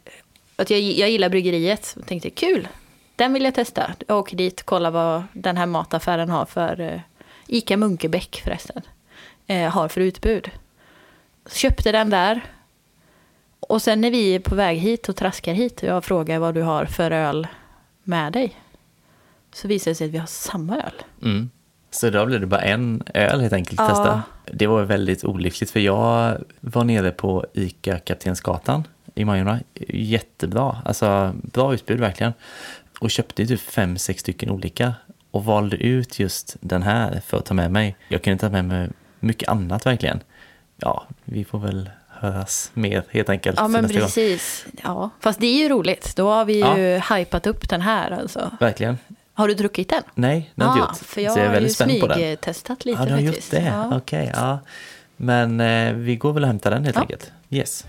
[0.57, 1.93] Att jag, jag gillar bryggeriet.
[1.97, 2.69] Jag tänkte kul,
[3.17, 3.91] den vill jag testa.
[4.07, 6.81] Jag åker dit, kolla vad den här mataffären har för...
[6.81, 7.01] Eh,
[7.47, 8.83] Ica Munkebäck förresten.
[9.71, 10.51] Har för utbud.
[11.51, 12.41] Köpte den där.
[13.61, 16.55] Och sen när vi är på väg hit och traskar hit och jag frågar vad
[16.55, 17.47] du har för öl
[18.03, 18.57] med dig.
[19.53, 21.03] Så visar det sig att vi har samma öl.
[21.23, 21.51] Mm.
[21.91, 23.89] Så då blev det bara en öl helt enkelt Ja.
[23.89, 24.23] testa.
[24.53, 28.85] Det var väldigt olyckligt för jag var nere på ICA Kaptensgatan
[29.15, 29.61] i Majorna.
[29.89, 32.33] Jättebra, alltså bra utbud verkligen.
[33.01, 34.95] Och köpte typ fem, sex stycken olika
[35.31, 37.97] och valde ut just den här för att ta med mig.
[38.09, 38.89] Jag kunde ta med mig
[39.21, 40.21] mycket annat verkligen.
[40.85, 43.59] Ja, vi får väl höras mer helt enkelt.
[43.61, 43.91] Ja men gång.
[43.91, 44.67] precis.
[44.83, 45.11] Ja.
[45.21, 46.17] Fast det är ju roligt.
[46.17, 48.51] Då har vi ju hypat upp den här alltså.
[48.61, 48.99] Verkligen.
[49.35, 50.03] Har du druckit den?
[50.15, 51.07] Nej, det har jag inte gjort.
[51.09, 52.17] För jag, Så jag är har ju väldigt spänd på den.
[52.19, 53.53] smygtestat lite Ja, du har faktiskt.
[53.53, 53.69] gjort det?
[53.69, 53.97] Ja.
[53.97, 54.59] Okej, ja.
[55.17, 57.03] Men eh, vi går väl och hämtar den helt Ja.
[57.03, 57.33] enkelt.
[57.51, 57.85] Yes.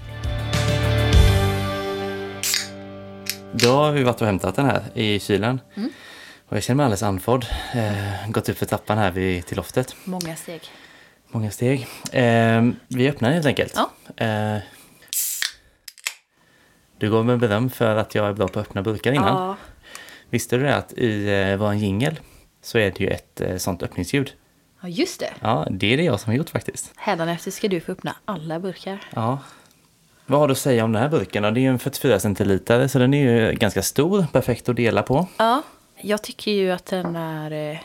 [3.51, 5.61] Då har vi varit och hämtat den här i kylen.
[5.75, 5.89] Mm.
[6.49, 7.45] Och jag känner mig alldeles andfådd.
[7.73, 9.95] Eh, gått upp för trappan här vid, till loftet.
[10.03, 10.61] Många steg.
[11.35, 11.87] Många steg.
[12.11, 13.75] Eh, vi öppnar helt enkelt.
[13.75, 14.25] Ja.
[14.25, 14.57] Eh,
[16.97, 19.47] du gav mig beröm för att jag är bra på att öppna burkar innan.
[19.47, 19.57] Ja.
[20.29, 22.19] Visste du det att i eh, vår jingel
[22.61, 24.33] så är det ju ett eh, sånt öppningsljud.
[24.81, 25.33] ja, just det.
[25.39, 26.91] Ja, det är det jag som har gjort faktiskt.
[26.95, 28.99] Hädanefter ska du få öppna alla burkar.
[29.15, 29.39] Ja.
[30.25, 31.43] Vad har du att säga om den här burken?
[31.43, 35.03] Det är ju en 44 centiliter så den är ju ganska stor, perfekt att dela
[35.03, 35.27] på.
[35.37, 35.63] Ja,
[35.97, 37.79] jag tycker ju att den är eh,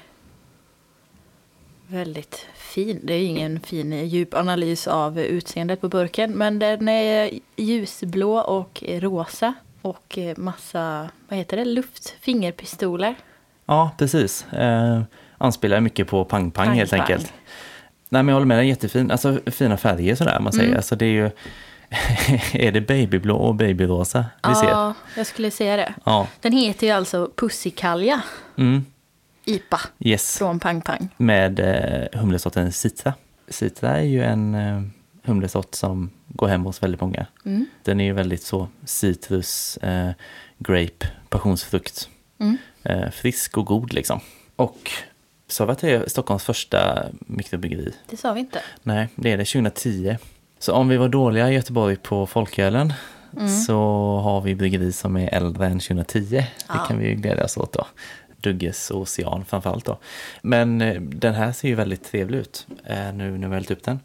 [1.86, 3.00] väldigt fin.
[3.02, 6.32] Det är ingen fin eh, djup analys av eh, utseendet på burken.
[6.32, 9.54] Men den är ljusblå och eh, rosa.
[9.82, 13.14] Och eh, massa, vad heter det, luft, fingerpistoler.
[13.66, 14.52] Ja, precis.
[14.52, 15.02] Eh,
[15.38, 17.00] anspelar mycket på Pang Pang, Pang helt Pang.
[17.00, 17.32] enkelt.
[18.08, 19.10] Nej men jag håller med, den är jättefin.
[19.10, 20.66] Alltså fina färger sådär man säger.
[20.68, 20.76] Mm.
[20.76, 21.30] Alltså det är ju...
[22.52, 24.68] är det babyblå och babyrosa vi ser?
[24.68, 25.94] Ja, jag skulle säga det.
[26.04, 26.26] Ja.
[26.40, 28.22] Den heter ju alltså Pussikalja
[28.58, 28.84] Mm.
[29.44, 30.38] IPA Yes.
[30.38, 31.08] från Pang Pang.
[31.16, 33.14] Med eh, humlesorten Citra.
[33.48, 34.82] Citra är ju en eh,
[35.24, 37.26] humlesort som går hem hos väldigt många.
[37.44, 37.66] Mm.
[37.82, 40.10] Den är ju väldigt så citrus, eh,
[40.58, 42.08] grape, passionsfrukt.
[42.38, 42.56] Mm.
[42.82, 44.20] Eh, frisk och god liksom.
[44.56, 44.90] Och
[45.48, 47.92] sa vi att det är Stockholms första mikrobryggeri?
[48.10, 48.60] Det sa vi inte.
[48.82, 50.16] Nej, det är det 2010.
[50.58, 52.92] Så om vi var dåliga i Göteborg på folkölen
[53.36, 53.48] Mm.
[53.48, 53.74] så
[54.24, 56.20] har vi bryggeri som är äldre än 2010.
[56.30, 56.74] Det Ja.
[56.88, 57.86] kan vi ju glädjas åt då.
[58.40, 59.98] Dugges och Ocean framförallt då.
[60.42, 63.84] Men eh, den här ser ju väldigt trevlig ut eh, nu när vi hällt upp
[63.84, 64.00] den.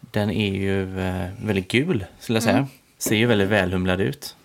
[0.00, 2.56] Den är ju eh, väldigt gul skulle jag säga.
[2.56, 2.68] Mm.
[2.98, 4.36] Ser ju väldigt välhumlad ut.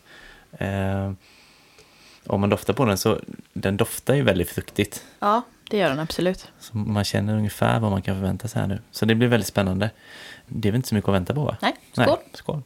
[2.25, 3.19] Om man doftar på den så
[3.53, 5.05] den doftar ju väldigt fruktigt.
[5.19, 6.47] Ja, det gör den absolut.
[6.59, 8.79] Så man känner ungefär vad man kan förvänta sig här nu.
[8.91, 9.89] Så det blir väldigt spännande.
[10.47, 11.57] Det är väl inte så mycket att vänta på va?
[11.61, 12.05] Nej, skål.
[12.07, 12.61] Nej, skål.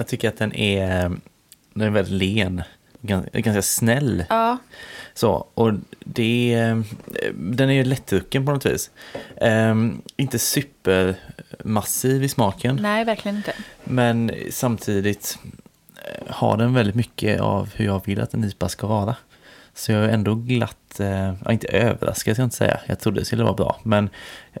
[0.00, 1.08] Jag tycker att den är,
[1.74, 2.62] den är väldigt len.
[3.00, 4.24] Ganska, ganska snäll.
[4.28, 4.58] Ja,
[5.14, 6.74] Så, och det
[7.34, 8.90] den är ju lättdrucken på något vis.
[9.36, 12.78] Ehm, inte supermassiv i smaken.
[12.82, 13.52] nej verkligen inte.
[13.84, 15.38] Men samtidigt
[16.04, 19.16] eh, har den väldigt mycket av hur jag vill att en IPA ska vara.
[19.74, 23.24] Så jag är ändå glatt, eh, inte överraskad ska jag inte säga, jag trodde det
[23.24, 23.80] skulle vara bra.
[23.82, 24.10] Men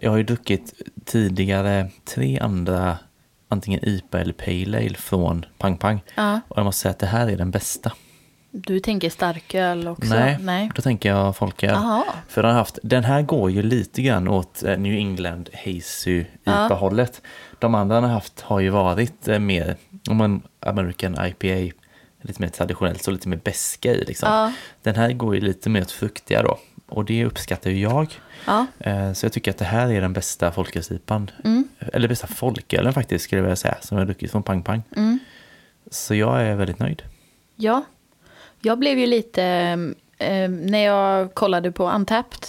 [0.00, 0.74] jag har ju druckit
[1.04, 2.98] tidigare tre andra,
[3.48, 6.00] antingen IPA eller Pale Ale från Pang Pang.
[6.14, 6.40] Ja.
[6.48, 7.92] Och jag måste säga att det här är den bästa.
[8.50, 10.14] Du tänker starköl också?
[10.14, 10.70] Nej, Nej.
[10.74, 11.70] då tänker jag folköl.
[11.70, 12.04] Jaha.
[12.28, 16.24] För den, har haft, den här går ju lite grann åt eh, New England Hazy
[16.44, 16.66] Ja.
[16.66, 17.22] IPA-hållet.
[17.58, 19.76] De andra den har haft har ju varit eh, mer,
[20.10, 21.74] om American IPA,
[22.22, 24.28] lite mer traditionellt, så lite mer beska i liksom.
[24.32, 24.52] Ja.
[24.82, 26.58] Den här går ju lite mer åt fruktiga då.
[26.88, 28.14] Och det uppskattar ju jag.
[28.46, 28.66] Ja.
[28.80, 31.30] Eh, Så jag tycker att det här är den bästa folkölsipan.
[31.44, 31.68] Mm.
[31.92, 34.82] Eller bästa folkölen faktiskt skulle jag vilja säga, som jag druckit från Pang Pang.
[34.96, 35.18] Mm.
[35.90, 37.02] Så jag är väldigt nöjd.
[37.56, 37.84] Ja,
[38.60, 39.44] Jag blev ju lite,
[40.18, 42.46] eh, när jag kollade på Untapped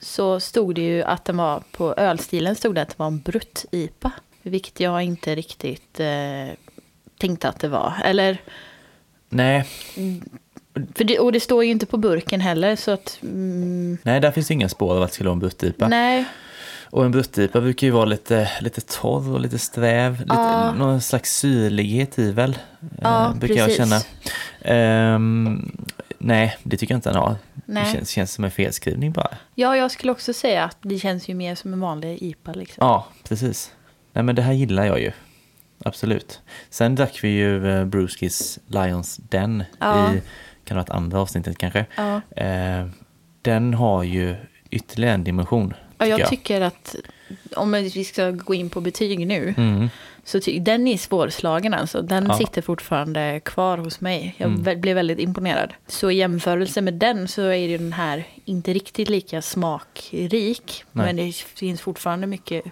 [0.00, 3.20] så stod det ju att den var, på ölstilen stod det att det var en
[3.20, 4.10] brutt-IPA.
[4.42, 6.54] Vilket jag inte riktigt eh,
[7.18, 7.92] tänkte att det var.
[8.04, 8.38] Eller,
[9.28, 9.64] Nej,
[10.94, 13.18] för det, och det står ju inte på burken heller så att...
[13.22, 15.88] Mm, nej, där finns inga spår av att det skulle vara en bruttipa.
[15.88, 16.24] nej,
[16.90, 20.20] Och en bruttipa brukar ju vara lite, lite torr och lite sträv.
[20.20, 20.72] Lite.
[20.72, 22.58] Någon slags syrlighet i väl,
[23.02, 23.76] Ja, eh, brukar jag precis.
[23.76, 24.00] känna.
[24.62, 25.72] Ehm,
[26.18, 27.36] nej, det tycker jag inte den har.
[27.66, 27.84] Nej.
[27.84, 29.28] Det känns, känns som en felskrivning bara.
[29.54, 32.86] ja, jag skulle också säga att det känns ju mer som en vanlig IPA liksom.
[32.86, 33.72] Ja, precis.
[34.12, 35.12] Nej, men det här gillar jag ju.
[35.84, 36.40] Absolut.
[36.70, 40.14] Sen drack vi ju eh, Bruskis Lions Den Ja.
[40.14, 40.22] i,
[40.68, 41.86] kan det vara ett andra avsnittet kanske.
[41.96, 42.20] Ja.
[42.44, 42.86] Eh,
[43.42, 44.36] den har ju
[44.70, 45.74] ytterligare en dimension.
[45.98, 46.28] Ja, jag jag.
[46.28, 46.96] tycker att
[47.56, 49.88] om vi ska gå in på betyg nu, Mm.
[50.24, 52.02] så ty- den är svårslagen alltså.
[52.02, 52.34] Den Ja.
[52.38, 54.34] sitter fortfarande kvar hos mig.
[54.38, 54.80] Jag Mm.
[54.80, 55.74] blev väldigt imponerad.
[55.86, 60.84] Så i jämförelse med den så är den här inte riktigt lika smakrik.
[60.92, 61.06] Nej.
[61.06, 62.64] Men det finns fortfarande mycket...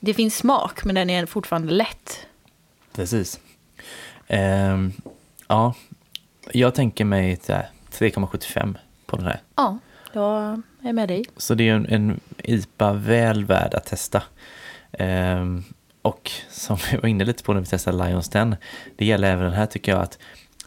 [0.00, 2.26] Det finns smak, men den är fortfarande lätt.
[2.92, 3.40] Precis.
[4.28, 4.92] Ehm,
[5.48, 5.74] ja,
[6.52, 8.76] jag tänker mig så här 3,75
[9.06, 9.40] på den här.
[9.56, 9.78] Ja,
[10.12, 11.24] jag är med dig.
[11.36, 14.22] Så det är en, en IPA väl värd att testa.
[14.92, 15.64] Ehm,
[16.02, 18.56] och som vi var inne lite på när vi testade Lions Den,
[18.96, 20.18] det gäller även den här tycker jag att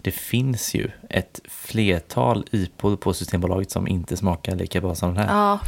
[0.01, 5.17] det finns ju ett flertal IPOR på Systembolaget som inte smakar lika bra som den
[5.17, 5.35] här.
[5.35, 5.59] Ja,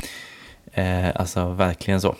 [0.73, 2.15] Eh, alltså verkligen så.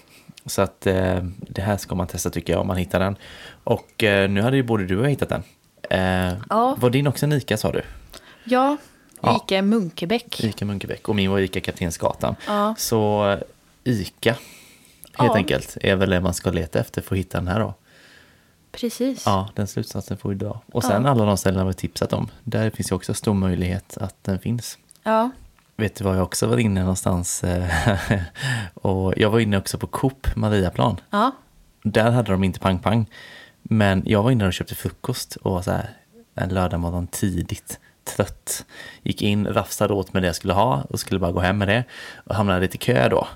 [0.45, 3.15] Så att eh, det här ska man testa tycker jag om man hittar den.
[3.63, 5.43] Och eh, nu hade ju både du och jag hittat den.
[5.89, 6.75] Eh, Ja.
[6.79, 7.81] Var din också en ICA sa du?
[8.43, 8.77] ja.
[9.21, 9.41] Ja.
[9.45, 10.43] Ica Munkebäck.
[10.43, 12.35] ICA Munkebäck och min var ICA Kaptensgatan.
[12.47, 12.75] Ja.
[12.77, 13.39] Så eh,
[13.83, 14.39] ICA helt
[15.17, 15.35] Ja.
[15.35, 17.73] enkelt är väl det man ska leta efter för att hitta den här då.
[18.71, 19.23] Precis.
[19.25, 20.61] Ja, den slutsatsen får vi dra.
[20.71, 21.09] Och sen Ja.
[21.11, 22.27] alla de ställena vi tipsat om.
[22.43, 24.77] Där finns ju också stor möjlighet att den finns.
[25.03, 25.29] Ja.
[25.75, 27.43] Vet du var jag också var inne någonstans?
[27.43, 27.67] eh,
[28.73, 30.99] och jag var inne också på Coop Mariaplan.
[31.09, 31.31] ja.
[31.83, 33.05] Där hade de inte pang-pang.
[33.61, 35.89] Men jag var inne och köpte frukost och var så här
[36.35, 38.65] en lördagmorgon tidigt, trött.
[39.03, 41.67] Gick in, rafsade åt med det jag skulle ha och skulle bara gå hem med
[41.67, 41.83] det.
[42.15, 43.27] Och hamnade lite i kö då.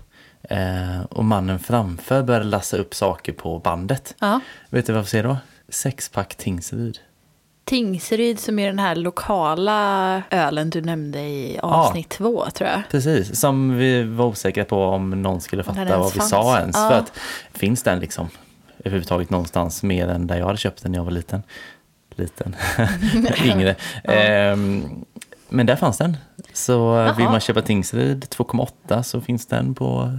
[0.49, 4.15] Eh, och mannen framför började lassa upp saker på bandet.
[4.19, 4.39] ja.
[4.69, 5.37] Vet du vad jag får se då?
[5.69, 6.99] Sexpack Tingsryd.
[7.65, 12.81] Tingsryd som är den här lokala ölen du nämnde i avsnitt två, tror jag.
[12.91, 16.29] Precis, som vi var osäkra på om någon skulle fatta vad vi fanns.
[16.29, 16.75] sa ens.
[16.75, 16.89] Ja.
[16.89, 17.11] För att
[17.53, 18.29] finns den liksom
[18.83, 21.43] överhuvudtaget någonstans mer än där jag hade köpt den när jag var liten?
[22.15, 22.55] Liten,
[23.43, 23.75] yngre.
[24.03, 25.05] Ehm,
[25.49, 26.17] men där fanns den.
[26.53, 27.31] Så eh, vill Jaha.
[27.31, 30.17] man köpa Tingsryd 2,8 så finns den på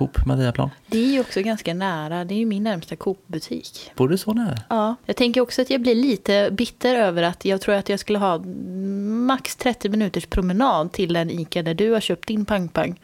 [0.00, 0.70] Coop Mariaplan.
[0.86, 2.24] Det är ju också ganska nära.
[2.24, 3.90] Det är ju min närmsta Coop-butik.
[3.96, 4.58] Bor du så nära?
[4.68, 4.94] Ja.
[5.06, 8.18] Jag tänker också att jag blir lite bitter över att jag tror att jag skulle
[8.18, 8.38] ha
[9.26, 13.00] max 30 minuters promenad till den ICA där du har köpt din pang-pang.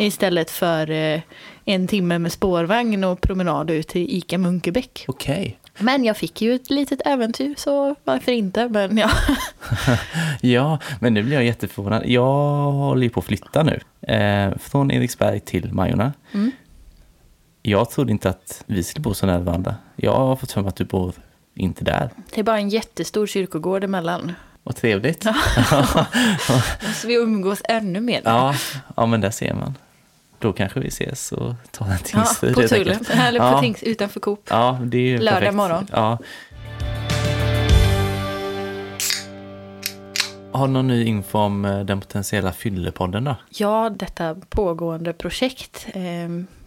[0.00, 1.20] Istället för eh,
[1.64, 5.04] en timme med spårvagn och promenad ut till ICA Munkebäck.
[5.08, 5.58] okej.
[5.78, 8.68] Men jag fick ju ett litet äventyr, så varför inte?
[8.68, 9.10] Men ja,
[10.40, 12.02] Ja, men nu blir jag jätteförvånad.
[12.06, 12.32] Jag
[12.72, 13.80] håller ju på att flytta nu.
[14.02, 16.12] Eh, från Eriksberg till Majorna.
[16.32, 16.50] Mm.
[17.62, 19.74] Jag trodde inte att vi skulle bo så nära varandra.
[19.96, 21.14] Jag har fått för mig att du bor
[21.54, 22.10] inte där.
[22.34, 24.32] det är bara en jättestor kyrkogård emellan.
[24.62, 25.22] Vad trevligt.
[26.94, 28.20] Så vi umgås ännu mer.
[28.24, 28.54] Ja,
[28.96, 29.74] ja, men där ser man.
[30.38, 32.54] Då kanske vi ses och tar en Ja, tingsstrid.
[32.54, 34.46] på Tullen, eller på ja, Tings, utanför Coop.
[34.50, 35.54] Ja, det är Lördag perfekt.
[35.54, 35.86] morgon.
[35.92, 36.18] Ja.
[40.52, 43.36] Har du någon ny info om eh, den potentiella fyllepodden då?
[43.48, 45.86] Ja, detta pågående projekt.
[45.94, 46.02] Eh,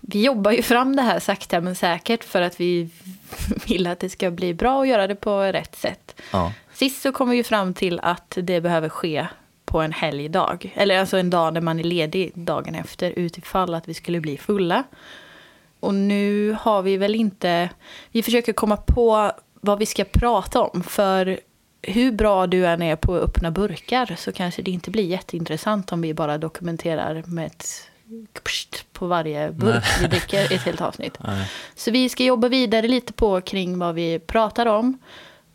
[0.01, 2.89] vi jobbar ju fram det här sakta men säkert för att vi
[3.67, 6.21] vill att det ska bli bra och göra det på rätt sätt.
[6.31, 6.51] Ja.
[6.73, 9.27] Sist så kom vi ju fram till att det behöver ske
[9.65, 10.73] på en helgdag.
[10.75, 14.37] Eller alltså en dag när man är ledig dagen efter utifall att vi skulle bli
[14.37, 14.83] fulla.
[15.79, 17.69] Och nu har vi väl inte...
[18.11, 19.31] Vi försöker komma på
[19.61, 20.83] vad vi ska prata om.
[20.83, 21.39] För
[21.87, 25.91] hur bra du än är på att öppna burkar så kanske det inte blir jätteintressant
[25.91, 27.89] om vi bara dokumenterar med ett
[28.93, 31.17] på varje burk vi dricker ett helt avsnitt.
[31.19, 31.51] Nej.
[31.75, 34.97] Så vi ska jobba vidare lite på kring vad vi pratar om.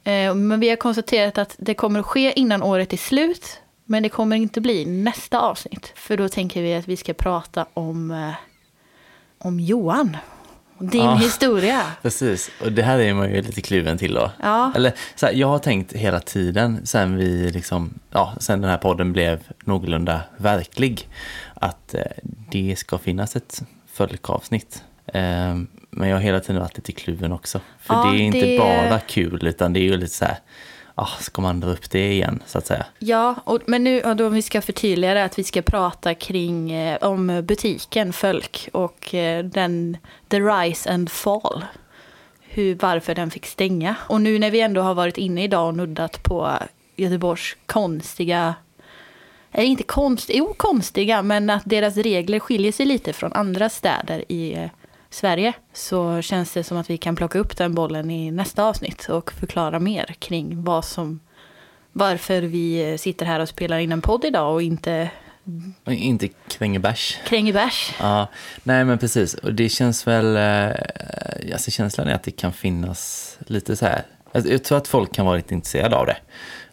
[0.04, 3.60] Eh, Men vi har konstaterat att det kommer att ske innan året är slut.
[3.84, 5.92] Men det kommer inte bli nästa avsnitt.
[5.94, 8.32] För då tänker vi att vi ska prata om, eh,
[9.38, 10.16] om Johan.
[10.80, 11.14] Din Ja.
[11.14, 11.82] historia.
[12.02, 14.30] Precis, och det här är man ju lite kluven till då.
[14.42, 14.72] Ja.
[14.76, 18.78] Eller så här, jag har tänkt hela tiden sen vi liksom, ja, sen den här
[18.78, 21.08] podden blev någorlunda verklig,
[21.54, 22.00] att eh,
[22.50, 23.62] det ska finnas ett
[23.92, 24.84] fölkavsnitt.
[25.06, 25.56] Eh,
[25.90, 27.60] men jag har hela tiden varit lite kluven också.
[27.80, 30.38] För Ja, det är inte det- bara kul, utan det är ju lite så här,
[31.00, 32.86] ah, ska man dra upp det igen så att säga.
[32.98, 36.14] Ja, och, men nu och då om vi ska förtydliga det att vi ska prata
[36.14, 39.96] kring eh, om butiken Fölk och eh, den
[40.28, 41.64] The Rise and Fall.
[42.40, 43.94] Hur, varför den fick stänga.
[44.00, 46.52] Och nu när vi ändå har varit inne idag och nuddat på
[46.96, 48.54] Göteborgs konstiga
[49.52, 54.24] är inte konst, jo, konstiga, men att deras regler skiljer sig lite från andra städer
[54.32, 54.70] i eh,
[55.10, 55.52] Sverige.
[55.72, 59.32] Så känns det som att vi kan plocka upp den bollen i nästa avsnitt och
[59.32, 61.20] förklara mer kring vad som,
[61.92, 65.10] varför vi sitter här och spelar in en podd idag och inte
[65.86, 67.18] Inte kränger bärs.
[67.26, 67.94] kränger bärs.
[68.00, 68.28] Ja,
[68.62, 69.34] nej men precis.
[69.34, 74.02] Och det känns väl, eh, alltså känslan är att det kan finnas lite så här,
[74.32, 76.16] alltså, jag tror att folk kan vara lite intresserade av det.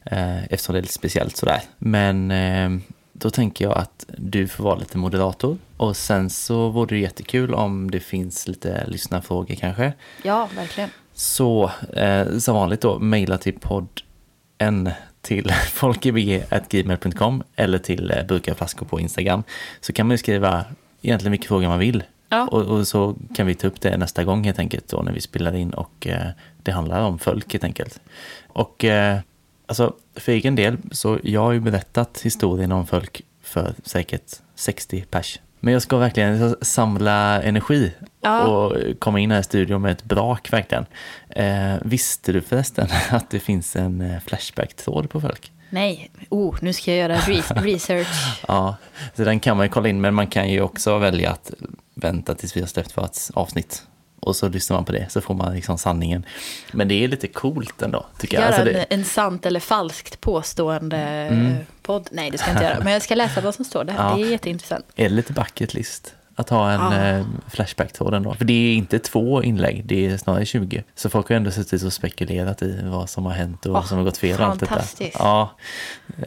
[0.05, 1.61] Eh, eftersom det är lite speciellt sådär.
[1.77, 2.69] Men eh,
[3.13, 5.57] då tänker jag att du får vara lite moderator.
[5.77, 9.93] Och sen så vore det jättekul om det finns lite lyssnarfrågor kanske.
[10.23, 10.89] Ja, verkligen.
[11.13, 18.99] Så eh, som vanligt då, mejla till podden till folkebg.gmail.com eller till eh, burkarflaskor på
[18.99, 19.43] Instagram.
[19.81, 20.65] Så kan man ju skriva
[21.01, 22.03] egentligen vilka frågor man vill.
[22.29, 22.47] Ja.
[22.47, 25.21] Och, och så kan vi ta upp det nästa gång helt enkelt då när vi
[25.21, 26.27] spelar in och eh,
[26.63, 27.99] det handlar om folk helt enkelt.
[28.47, 29.19] Och eh,
[29.65, 35.05] alltså för egen del så jag har ju berättat historien om folk för säkert 60
[35.09, 35.39] pers.
[35.59, 38.43] Men jag ska verkligen samla energi Ja.
[38.47, 40.85] och komma in här i studion med ett brak verkligen.
[41.29, 45.51] Eh, visste du förresten att det finns en eh, Flashback-tråd på folk?
[45.69, 48.07] Nej, oh, nu ska jag göra re- research.
[48.47, 48.75] Ja,
[49.15, 51.51] så den kan man ju kolla in, men man kan ju också välja att
[51.95, 53.83] vänta tills vi har släppt vårt avsnitt.
[54.19, 56.25] Och så lyssnar man på det, så får man liksom sanningen.
[56.71, 58.41] Men det är lite coolt ändå, tycker jag.
[58.41, 61.55] Göra Alltså en, det, en sant eller falskt påstående Mm.
[61.81, 62.07] podd.
[62.11, 62.83] Nej, det ska jag inte göra.
[62.83, 63.93] Men jag ska läsa vad som står där.
[63.97, 64.13] Ja.
[64.15, 64.85] Det är jätteintressant.
[64.95, 66.13] är det lite bucket list?
[66.39, 67.07] Att ha en Ja.
[67.19, 68.33] eh, Flashback-tråd ändå.
[68.33, 70.83] För det är inte två inlägg, det är snarare 20.
[70.95, 73.97] Så folk har ändå suttit och spekulerat i vad som har hänt och vad som
[73.97, 74.41] har gått fel.
[74.41, 74.81] allt detta.
[75.13, 75.49] Ja,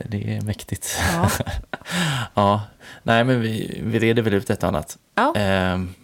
[0.08, 0.98] det är mäktigt.
[1.14, 1.30] Ja.
[2.34, 2.62] Ja,
[3.02, 4.98] nej men vi, vi reder väl ut ett och annat.
[5.14, 5.34] Ja.
[5.36, 5.94] Ehm,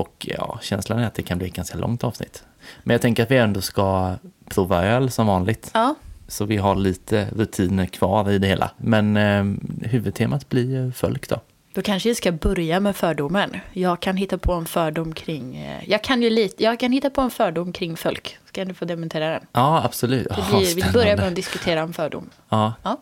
[0.00, 2.44] och ja, känslan är att det kan bli ett ganska långt avsnitt.
[2.82, 4.14] Men jag tänker att vi ändå ska
[4.48, 5.70] prova öl som vanligt.
[5.74, 5.94] ja,
[6.28, 8.70] Så vi har lite rutiner kvar i det hela.
[8.76, 11.40] Men ehm, huvudtemat blir ju folk då.
[11.74, 13.56] Då kanske jag ska börja med fördomen.
[13.72, 15.56] Jag kan hitta på en fördom kring...
[15.56, 16.62] eh, Jag kan ju lite...
[16.64, 18.38] Jag kan hitta på en fördom kring folk.
[18.48, 19.42] Ska du få dementera den?
[19.52, 20.26] Ja, absolut.
[20.28, 22.30] Blir, vi börjar med att diskutera en fördom.
[22.48, 22.72] Ja.
[22.82, 23.00] Ja.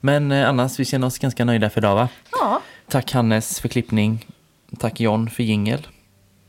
[0.00, 2.08] Men eh, annars, vi känner oss ganska nöjda för idag va?
[2.32, 4.26] Ja, Tack Hannes för klippning.
[4.78, 5.86] Tack John för jingel.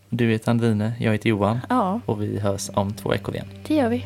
[0.10, 1.60] Du heter Andrine, jag heter Johan.
[1.70, 3.48] ja Och vi hörs om två veckor igen.
[3.68, 4.06] det gör vi.